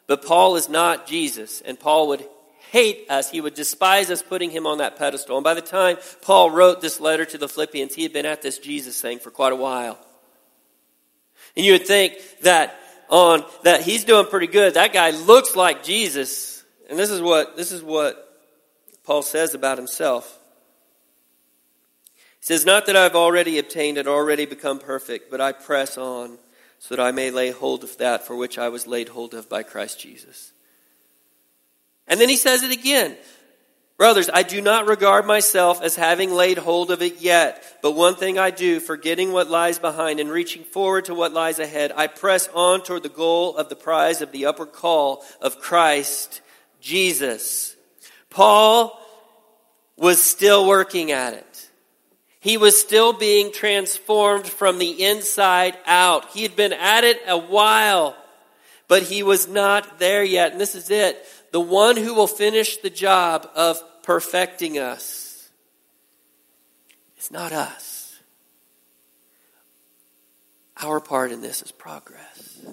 but 0.07 0.25
Paul 0.25 0.55
is 0.55 0.69
not 0.69 1.07
Jesus, 1.07 1.61
and 1.61 1.79
Paul 1.79 2.07
would 2.09 2.25
hate 2.71 3.05
us. 3.09 3.31
He 3.31 3.41
would 3.41 3.55
despise 3.55 4.09
us 4.09 4.21
putting 4.21 4.51
him 4.51 4.67
on 4.67 4.77
that 4.77 4.95
pedestal. 4.97 5.37
And 5.37 5.43
by 5.43 5.53
the 5.53 5.61
time 5.61 5.97
Paul 6.21 6.51
wrote 6.51 6.81
this 6.81 6.99
letter 6.99 7.25
to 7.25 7.37
the 7.37 7.49
Philippians, 7.49 7.95
he 7.95 8.03
had 8.03 8.13
been 8.13 8.25
at 8.25 8.41
this 8.41 8.59
Jesus 8.59 9.01
thing 9.01 9.19
for 9.19 9.31
quite 9.31 9.53
a 9.53 9.57
while. 9.57 9.97
And 11.55 11.65
you 11.65 11.73
would 11.73 11.87
think 11.87 12.13
that 12.41 12.79
on 13.09 13.43
that 13.63 13.81
he's 13.81 14.03
doing 14.03 14.27
pretty 14.27 14.47
good. 14.47 14.75
That 14.75 14.93
guy 14.93 15.11
looks 15.11 15.55
like 15.55 15.83
Jesus. 15.83 16.63
And 16.89 16.97
this 16.97 17.09
is 17.09 17.21
what 17.21 17.57
this 17.57 17.71
is 17.71 17.81
what 17.81 18.25
Paul 19.03 19.23
says 19.23 19.55
about 19.55 19.77
himself. 19.77 20.37
He 22.39 22.45
says, 22.45 22.65
Not 22.65 22.85
that 22.85 22.95
I've 22.95 23.15
already 23.15 23.57
obtained 23.57 23.97
and 23.97 24.07
already 24.07 24.45
become 24.45 24.79
perfect, 24.79 25.31
but 25.31 25.41
I 25.41 25.51
press 25.51 25.97
on 25.97 26.37
so 26.77 26.95
that 26.95 27.01
I 27.03 27.11
may 27.11 27.31
lay 27.31 27.51
hold 27.51 27.83
of 27.83 27.97
that 27.97 28.25
for 28.25 28.35
which 28.35 28.57
I 28.57 28.69
was 28.69 28.87
laid 28.87 29.09
hold 29.09 29.33
of 29.33 29.49
by 29.49 29.63
Christ 29.63 29.99
Jesus. 29.99 30.53
And 32.09 32.19
then 32.19 32.27
he 32.27 32.35
says 32.35 32.63
it 32.63 32.71
again. 32.71 33.15
Brothers, 33.97 34.29
I 34.33 34.43
do 34.43 34.61
not 34.61 34.87
regard 34.87 35.25
myself 35.25 35.81
as 35.81 35.97
having 35.97 36.31
laid 36.31 36.57
hold 36.57 36.89
of 36.89 37.01
it 37.01 37.19
yet, 37.19 37.61
but 37.81 37.91
one 37.91 38.15
thing 38.15 38.39
I 38.39 38.49
do, 38.49 38.79
forgetting 38.79 39.33
what 39.33 39.49
lies 39.49 39.77
behind 39.77 40.21
and 40.21 40.31
reaching 40.31 40.63
forward 40.63 41.05
to 41.05 41.13
what 41.13 41.33
lies 41.33 41.59
ahead, 41.59 41.91
I 41.93 42.07
press 42.07 42.47
on 42.53 42.81
toward 42.81 43.03
the 43.03 43.09
goal 43.09 43.57
of 43.57 43.67
the 43.67 43.75
prize 43.75 44.21
of 44.21 44.31
the 44.31 44.45
upward 44.45 44.71
call 44.71 45.25
of 45.41 45.59
Christ 45.59 46.39
Jesus. 46.79 47.75
Paul 48.29 48.97
was 49.97 50.23
still 50.23 50.65
working 50.65 51.11
at 51.11 51.33
it. 51.33 51.69
He 52.39 52.55
was 52.55 52.79
still 52.79 53.11
being 53.11 53.51
transformed 53.51 54.47
from 54.47 54.79
the 54.79 55.03
inside 55.03 55.77
out. 55.85 56.29
He 56.29 56.43
had 56.43 56.55
been 56.55 56.71
at 56.71 57.03
it 57.03 57.19
a 57.27 57.37
while, 57.37 58.15
but 58.87 59.03
he 59.03 59.23
was 59.23 59.49
not 59.49 59.99
there 59.99 60.23
yet. 60.23 60.53
And 60.53 60.61
this 60.61 60.73
is 60.73 60.89
it. 60.89 61.21
The 61.51 61.59
one 61.59 61.97
who 61.97 62.13
will 62.13 62.27
finish 62.27 62.77
the 62.77 62.89
job 62.89 63.49
of 63.55 63.81
perfecting 64.03 64.77
us. 64.77 65.49
It's 67.17 67.31
not 67.31 67.51
us. 67.51 68.19
Our 70.81 70.99
part 70.99 71.31
in 71.31 71.41
this 71.41 71.61
is 71.61 71.71
progress. 71.71 72.65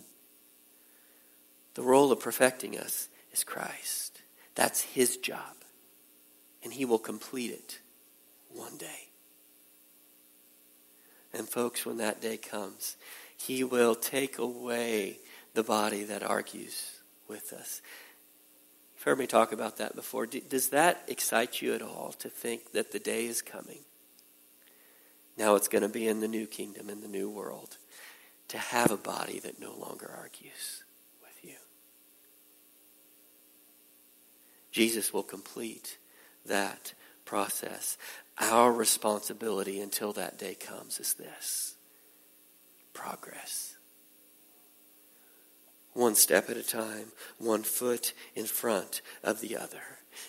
The 1.74 1.82
role 1.82 2.12
of 2.12 2.20
perfecting 2.20 2.78
us 2.78 3.08
is 3.32 3.44
Christ. 3.44 4.22
That's 4.54 4.80
his 4.80 5.16
job. 5.16 5.40
And 6.62 6.72
he 6.72 6.84
will 6.84 6.98
complete 6.98 7.50
it 7.50 7.80
one 8.48 8.76
day. 8.76 9.10
And, 11.32 11.48
folks, 11.48 11.84
when 11.84 11.98
that 11.98 12.22
day 12.22 12.38
comes, 12.38 12.96
he 13.36 13.62
will 13.62 13.94
take 13.94 14.38
away 14.38 15.18
the 15.52 15.62
body 15.62 16.04
that 16.04 16.22
argues 16.22 17.00
with 17.28 17.52
us. 17.52 17.82
Heard 19.06 19.18
me 19.20 19.28
talk 19.28 19.52
about 19.52 19.76
that 19.76 19.94
before. 19.94 20.26
Does 20.26 20.70
that 20.70 21.04
excite 21.06 21.62
you 21.62 21.74
at 21.74 21.80
all 21.80 22.12
to 22.18 22.28
think 22.28 22.72
that 22.72 22.90
the 22.90 22.98
day 22.98 23.26
is 23.26 23.40
coming? 23.40 23.78
Now 25.38 25.54
it's 25.54 25.68
going 25.68 25.82
to 25.82 25.88
be 25.88 26.08
in 26.08 26.18
the 26.18 26.26
new 26.26 26.48
kingdom, 26.48 26.90
in 26.90 27.02
the 27.02 27.08
new 27.08 27.30
world, 27.30 27.78
to 28.48 28.58
have 28.58 28.90
a 28.90 28.96
body 28.96 29.38
that 29.38 29.60
no 29.60 29.72
longer 29.76 30.12
argues 30.12 30.82
with 31.22 31.44
you. 31.44 31.54
Jesus 34.72 35.12
will 35.12 35.22
complete 35.22 35.98
that 36.44 36.92
process. 37.24 37.96
Our 38.38 38.72
responsibility 38.72 39.80
until 39.80 40.12
that 40.14 40.36
day 40.36 40.56
comes 40.56 40.98
is 40.98 41.14
this 41.14 41.76
progress. 42.92 43.75
One 45.96 46.14
step 46.14 46.50
at 46.50 46.58
a 46.58 46.62
time, 46.62 47.06
one 47.38 47.62
foot 47.62 48.12
in 48.34 48.44
front 48.44 49.00
of 49.24 49.40
the 49.40 49.56
other. 49.56 49.80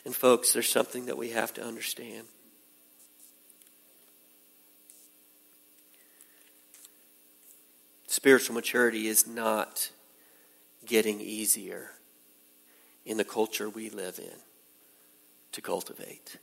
And, 0.05 0.15
folks, 0.15 0.53
there's 0.53 0.69
something 0.69 1.07
that 1.07 1.17
we 1.17 1.31
have 1.31 1.53
to 1.55 1.63
understand. 1.63 2.27
Spiritual 8.07 8.55
maturity 8.55 9.07
is 9.07 9.27
not 9.27 9.89
getting 10.85 11.19
easier 11.19 11.91
in 13.05 13.17
the 13.17 13.25
culture 13.25 13.69
we 13.69 13.89
live 13.89 14.19
in 14.19 14.39
to 15.51 15.61
cultivate. 15.61 16.37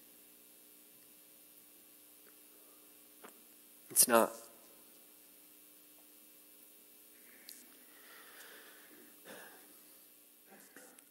It's 3.89 4.07
not. 4.07 4.33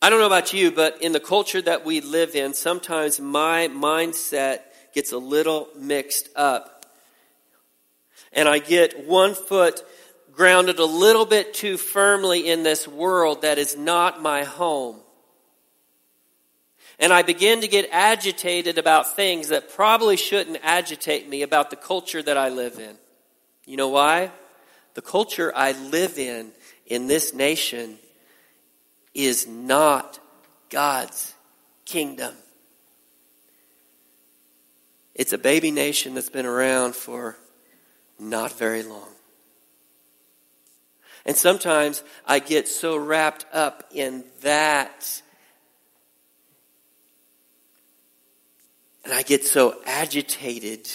I 0.03 0.09
don't 0.09 0.19
know 0.19 0.27
about 0.27 0.51
you, 0.51 0.69
but 0.69 1.01
in 1.01 1.13
the 1.13 1.19
culture 1.21 1.61
that 1.61 1.85
we 1.85 2.01
live 2.01 2.35
in, 2.35 2.53
sometimes 2.53 3.21
my 3.21 3.69
mindset 3.69 4.59
gets 4.93 5.13
a 5.13 5.17
little 5.17 5.69
mixed 5.79 6.27
up. 6.35 6.85
And 8.33 8.49
I 8.49 8.59
get 8.59 9.07
one 9.07 9.33
foot 9.33 9.81
grounded 10.33 10.79
a 10.79 10.85
little 10.85 11.25
bit 11.25 11.53
too 11.53 11.77
firmly 11.77 12.49
in 12.49 12.63
this 12.63 12.85
world 12.85 13.43
that 13.43 13.57
is 13.57 13.77
not 13.77 14.21
my 14.21 14.43
home. 14.43 14.99
And 16.99 17.13
I 17.13 17.21
begin 17.21 17.61
to 17.61 17.69
get 17.69 17.87
agitated 17.89 18.77
about 18.77 19.15
things 19.15 19.47
that 19.47 19.69
probably 19.69 20.17
shouldn't 20.17 20.57
agitate 20.63 21.29
me 21.29 21.43
about 21.43 21.69
the 21.69 21.77
culture 21.77 22.21
that 22.21 22.35
I 22.35 22.49
live 22.49 22.77
in. 22.77 22.97
You 23.65 23.77
know 23.77 23.87
why? 23.87 24.31
The 24.95 25.01
culture 25.01 25.53
I 25.55 25.71
live 25.71 26.17
in, 26.17 26.51
in 26.87 27.07
this 27.07 27.33
nation, 27.33 27.99
is 29.13 29.47
not 29.47 30.19
God's 30.69 31.33
kingdom. 31.85 32.33
It's 35.15 35.33
a 35.33 35.37
baby 35.37 35.71
nation 35.71 36.15
that's 36.15 36.29
been 36.29 36.45
around 36.45 36.95
for 36.95 37.37
not 38.19 38.51
very 38.53 38.83
long. 38.83 39.09
And 41.25 41.37
sometimes 41.37 42.03
I 42.25 42.39
get 42.39 42.67
so 42.67 42.97
wrapped 42.97 43.45
up 43.53 43.85
in 43.91 44.25
that 44.41 45.21
And 49.03 49.13
I 49.13 49.21
get 49.21 49.45
so 49.45 49.75
agitated 49.85 50.89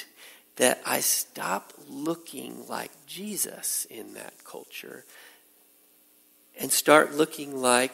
that 0.57 0.81
I 0.87 1.01
stop 1.01 1.73
looking 1.89 2.67
like 2.67 2.91
Jesus 3.07 3.87
in 3.91 4.15
that 4.15 4.45
culture 4.45 5.05
and 6.59 6.73
start 6.73 7.15
looking 7.15 7.61
like 7.61 7.93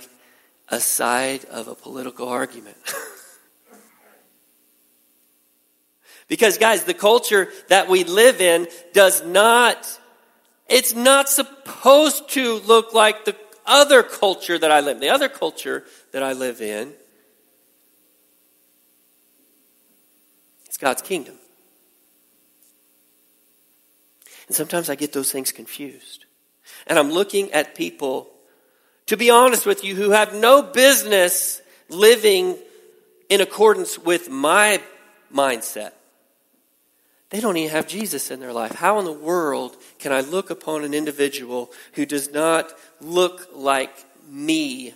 a 0.69 0.81
side 0.81 1.45
of 1.47 1.69
a 1.69 1.75
political 1.75 2.29
argument. 2.29 2.77
because, 6.29 6.59
guys, 6.59 6.85
the 6.85 6.95
culture 6.95 7.49
that 7.69 7.89
we 7.89 8.05
live 8.05 8.41
in 8.41 8.67
does 8.93 9.25
not, 9.25 10.01
it's 10.69 10.95
not 10.95 11.29
supposed 11.29 12.29
to 12.31 12.55
look 12.61 12.95
like 12.95 13.25
the 13.25 13.37
other 13.67 14.03
culture 14.03 14.59
that 14.59 14.71
I 14.71 14.81
live 14.81 14.97
in. 14.97 15.01
The 15.01 15.11
other 15.11 15.29
culture 15.29 15.85
that 16.13 16.23
I 16.23 16.33
live 16.33 16.61
in 16.61 16.95
It's 20.75 20.81
God's 20.81 21.03
kingdom. 21.03 21.37
And 24.49 24.57
sometimes 24.57 24.91
I 24.91 24.97
get 24.97 25.13
those 25.13 25.31
things 25.31 25.53
confused. 25.53 26.25
And 26.89 26.99
I'm 26.99 27.13
looking 27.13 27.53
at 27.53 27.77
people, 27.77 28.29
to 29.07 29.17
be 29.17 29.31
honest 29.31 29.67
with 29.67 29.85
you, 29.85 29.95
who 29.95 30.11
have 30.11 30.35
no 30.35 30.63
business 30.63 31.61
living 31.89 32.57
in 33.29 33.41
accordance 33.41 33.99
with 33.99 34.31
my 34.31 34.81
mindset. 35.33 35.93
They 37.31 37.41
don't 37.41 37.57
even 37.57 37.73
have 37.73 37.89
Jesus 37.89 38.31
in 38.31 38.41
their 38.41 38.53
life. 38.53 38.73
How 38.73 38.99
in 38.99 39.05
the 39.05 39.13
world 39.13 39.77
can 39.99 40.13
I 40.13 40.21
look 40.21 40.51
upon 40.51 40.85
an 40.85 40.95
individual 40.95 41.73
who 41.95 42.07
does 42.07 42.33
not 42.33 42.73
look 43.01 43.49
like 43.53 43.93
me 44.29 44.95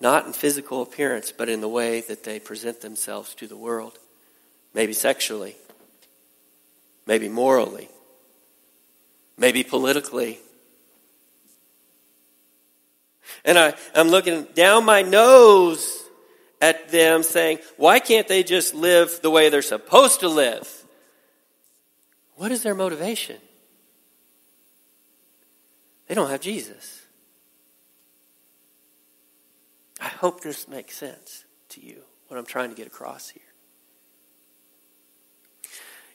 not 0.00 0.26
in 0.26 0.32
physical 0.32 0.80
appearance, 0.80 1.30
but 1.30 1.48
in 1.48 1.60
the 1.60 1.68
way 1.68 2.00
that 2.00 2.24
they 2.24 2.40
present 2.40 2.80
themselves 2.80 3.34
to 3.34 3.46
the 3.46 3.56
world. 3.56 3.98
Maybe 4.72 4.92
sexually, 4.92 5.56
maybe 7.06 7.28
morally, 7.28 7.88
maybe 9.36 9.62
politically. 9.62 10.38
And 13.44 13.58
I, 13.58 13.74
I'm 13.94 14.08
looking 14.08 14.44
down 14.54 14.84
my 14.84 15.02
nose 15.02 16.04
at 16.60 16.90
them 16.90 17.22
saying, 17.22 17.58
why 17.76 17.98
can't 17.98 18.28
they 18.28 18.42
just 18.42 18.74
live 18.74 19.20
the 19.22 19.30
way 19.30 19.48
they're 19.48 19.62
supposed 19.62 20.20
to 20.20 20.28
live? 20.28 20.84
What 22.36 22.52
is 22.52 22.62
their 22.62 22.74
motivation? 22.74 23.36
They 26.06 26.14
don't 26.14 26.30
have 26.30 26.40
Jesus. 26.40 27.02
I 30.00 30.08
hope 30.08 30.40
this 30.40 30.66
makes 30.66 30.96
sense 30.96 31.44
to 31.70 31.84
you, 31.84 32.02
what 32.28 32.38
I'm 32.38 32.46
trying 32.46 32.70
to 32.70 32.74
get 32.74 32.86
across 32.86 33.28
here. 33.28 33.42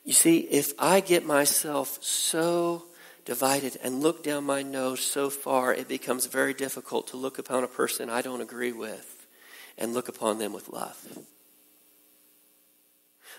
You 0.04 0.14
see, 0.14 0.40
if 0.40 0.74
I 0.78 1.00
get 1.00 1.26
myself 1.26 1.98
so 2.04 2.86
divided 3.26 3.78
and 3.84 4.02
look 4.02 4.24
down 4.24 4.44
my 4.44 4.62
nose 4.62 5.02
so 5.02 5.30
far, 5.30 5.74
it 5.74 5.88
becomes 5.88 6.28
very 6.28 6.54
difficult 6.54 7.08
to 7.08 7.18
look 7.18 7.38
upon 7.40 7.64
a 7.64 7.68
person 7.68 8.10
I 8.10 8.22
don't 8.22 8.42
agree 8.42 8.72
with 8.72 9.28
and 9.78 9.94
look 9.94 10.08
upon 10.08 10.38
them 10.38 10.54
with 10.54 10.70
love. 10.70 11.20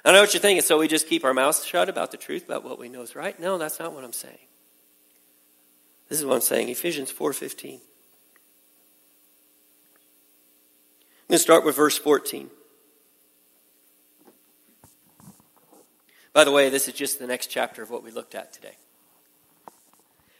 I 0.04 0.12
know 0.12 0.20
what 0.20 0.34
you're 0.34 0.40
thinking, 0.40 0.62
so 0.62 0.78
we 0.78 0.88
just 0.88 1.08
keep 1.08 1.24
our 1.24 1.32
mouths 1.32 1.64
shut 1.64 1.88
about 1.88 2.10
the 2.10 2.16
truth, 2.16 2.44
about 2.44 2.64
what 2.64 2.78
we 2.78 2.88
know 2.88 3.02
is 3.02 3.16
right? 3.16 3.38
No, 3.40 3.58
that's 3.58 3.78
not 3.78 3.92
what 3.92 4.04
I'm 4.04 4.12
saying. 4.12 4.38
This 6.08 6.18
is 6.18 6.24
what 6.24 6.34
I'm 6.34 6.40
saying. 6.40 6.68
Ephesians 6.68 7.12
4.15. 7.12 7.64
I'm 7.64 7.80
going 11.28 11.38
to 11.38 11.38
start 11.38 11.64
with 11.64 11.74
verse 11.74 11.98
14. 11.98 12.50
By 16.32 16.44
the 16.44 16.52
way, 16.52 16.68
this 16.68 16.86
is 16.86 16.94
just 16.94 17.18
the 17.18 17.26
next 17.26 17.48
chapter 17.48 17.82
of 17.82 17.90
what 17.90 18.04
we 18.04 18.10
looked 18.10 18.34
at 18.34 18.52
today. 18.52 18.76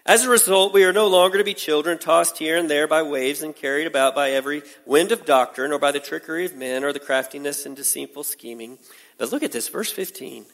As 0.07 0.23
a 0.23 0.31
result, 0.31 0.73
we 0.73 0.85
are 0.85 0.93
no 0.93 1.09
longer 1.09 1.37
to 1.37 1.43
be 1.43 1.53
children 1.53 1.99
tossed 1.99 2.39
here 2.39 2.57
and 2.57 2.71
there 2.71 2.87
by 2.87 3.03
waves 3.03 3.43
and 3.43 3.55
carried 3.55 3.89
about 3.89 4.15
by 4.15 4.31
every 4.31 4.63
wind 4.85 5.11
of 5.11 5.25
doctrine 5.25 5.73
or 5.73 5.81
by 5.81 5.91
the 5.91 5.99
trickery 5.99 6.45
of 6.45 6.55
men 6.55 6.85
or 6.85 6.93
the 6.93 7.01
craftiness 7.01 7.67
and 7.67 7.75
deceitful 7.75 8.23
scheming. 8.23 8.79
But 9.19 9.33
look 9.33 9.43
at 9.43 9.51
this, 9.51 9.69
verse 9.69 9.91
15. 9.91 10.47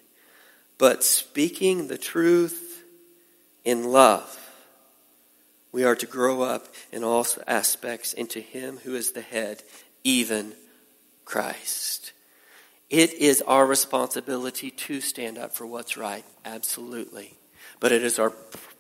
But 0.79 1.05
speaking 1.05 1.89
the 1.89 1.99
truth 1.99 2.83
in 3.63 3.85
love, 3.85 4.39
we 5.71 5.85
are 5.85 5.97
to 5.97 6.07
grow 6.07 6.41
up 6.41 6.69
in 6.91 7.05
all 7.05 7.27
aspects 7.47 8.15
into 8.15 8.41
Him 8.41 8.79
who 8.85 8.95
is 8.95 9.13
the 9.13 9.21
head, 9.21 9.63
even 10.03 10.55
Christ. 11.27 12.13
It 12.89 13.13
is 13.13 13.43
our 13.43 13.67
responsibility 13.67 14.71
to 14.71 15.03
stand 15.03 15.37
up 15.37 15.55
for 15.55 15.67
what's 15.67 15.99
right, 15.99 16.25
absolutely. 16.43 17.37
But 17.81 17.93
it 17.93 18.03
is 18.03 18.19
our 18.19 18.31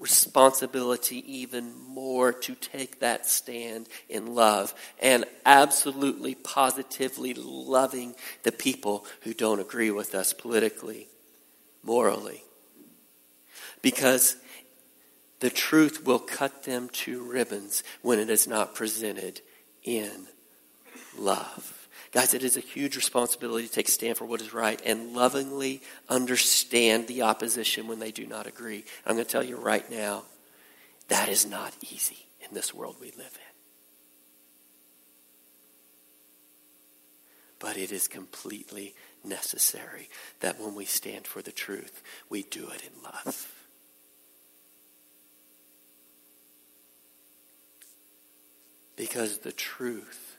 responsibility 0.02 1.22
even 1.40 1.72
more 1.86 2.32
to 2.32 2.56
take 2.56 2.98
that 2.98 3.24
stand 3.24 3.88
in 4.08 4.34
love 4.34 4.74
and 5.00 5.24
absolutely 5.46 6.34
positively 6.34 7.32
loving 7.34 8.12
the 8.42 8.50
people 8.50 9.06
who 9.20 9.32
don't 9.32 9.60
agree 9.60 9.92
with 9.92 10.12
us 10.12 10.32
politically, 10.32 11.06
morally. 11.84 12.42
Because 13.80 14.36
the 15.38 15.50
truth 15.50 16.04
will 16.04 16.18
cut 16.18 16.64
them 16.64 16.88
to 16.88 17.22
ribbons 17.22 17.84
when 18.02 18.18
it 18.18 18.28
is 18.28 18.48
not 18.48 18.74
presented 18.74 19.40
in 19.84 20.26
love. 21.16 21.81
Guys, 22.12 22.34
it 22.34 22.44
is 22.44 22.58
a 22.58 22.60
huge 22.60 22.94
responsibility 22.94 23.66
to 23.66 23.72
take 23.72 23.88
a 23.88 23.90
stand 23.90 24.18
for 24.18 24.26
what 24.26 24.42
is 24.42 24.52
right 24.52 24.80
and 24.84 25.14
lovingly 25.14 25.80
understand 26.10 27.08
the 27.08 27.22
opposition 27.22 27.88
when 27.88 27.98
they 27.98 28.12
do 28.12 28.26
not 28.26 28.46
agree. 28.46 28.84
I'm 29.06 29.14
going 29.14 29.24
to 29.24 29.30
tell 29.30 29.42
you 29.42 29.56
right 29.56 29.90
now, 29.90 30.24
that 31.08 31.30
is 31.30 31.46
not 31.46 31.74
easy 31.90 32.26
in 32.46 32.54
this 32.54 32.74
world 32.74 32.96
we 33.00 33.12
live 33.12 33.18
in. 33.18 33.52
But 37.58 37.78
it 37.78 37.92
is 37.92 38.08
completely 38.08 38.94
necessary 39.24 40.10
that 40.40 40.60
when 40.60 40.74
we 40.74 40.84
stand 40.84 41.26
for 41.26 41.40
the 41.40 41.52
truth, 41.52 42.02
we 42.28 42.42
do 42.42 42.68
it 42.68 42.82
in 42.82 43.02
love. 43.02 43.50
Because 48.96 49.38
the 49.38 49.52
truth 49.52 50.31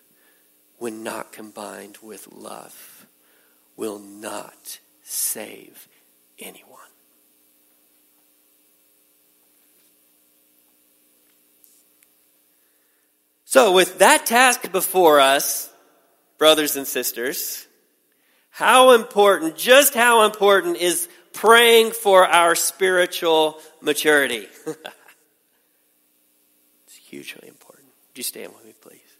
when 0.77 1.03
not 1.03 1.31
combined 1.31 1.97
with 2.01 2.31
love, 2.31 3.05
will 3.75 3.99
not 3.99 4.79
save 5.01 5.87
anyone. 6.39 6.79
So, 13.45 13.71
with 13.71 13.99
that 13.99 14.25
task 14.25 14.71
before 14.71 15.19
us, 15.19 15.71
brothers 16.39 16.75
and 16.75 16.87
sisters, 16.87 17.67
how 18.49 18.93
important, 18.93 19.57
just 19.57 19.93
how 19.93 20.25
important 20.25 20.77
is 20.77 21.07
praying 21.33 21.91
for 21.91 22.25
our 22.25 22.55
spiritual 22.55 23.59
maturity? 23.79 24.47
it's 26.87 26.95
hugely 26.95 27.47
important. 27.47 27.89
Would 28.09 28.17
you 28.17 28.23
stand 28.23 28.53
with 28.53 28.65
me, 28.65 28.73
please? 28.81 29.12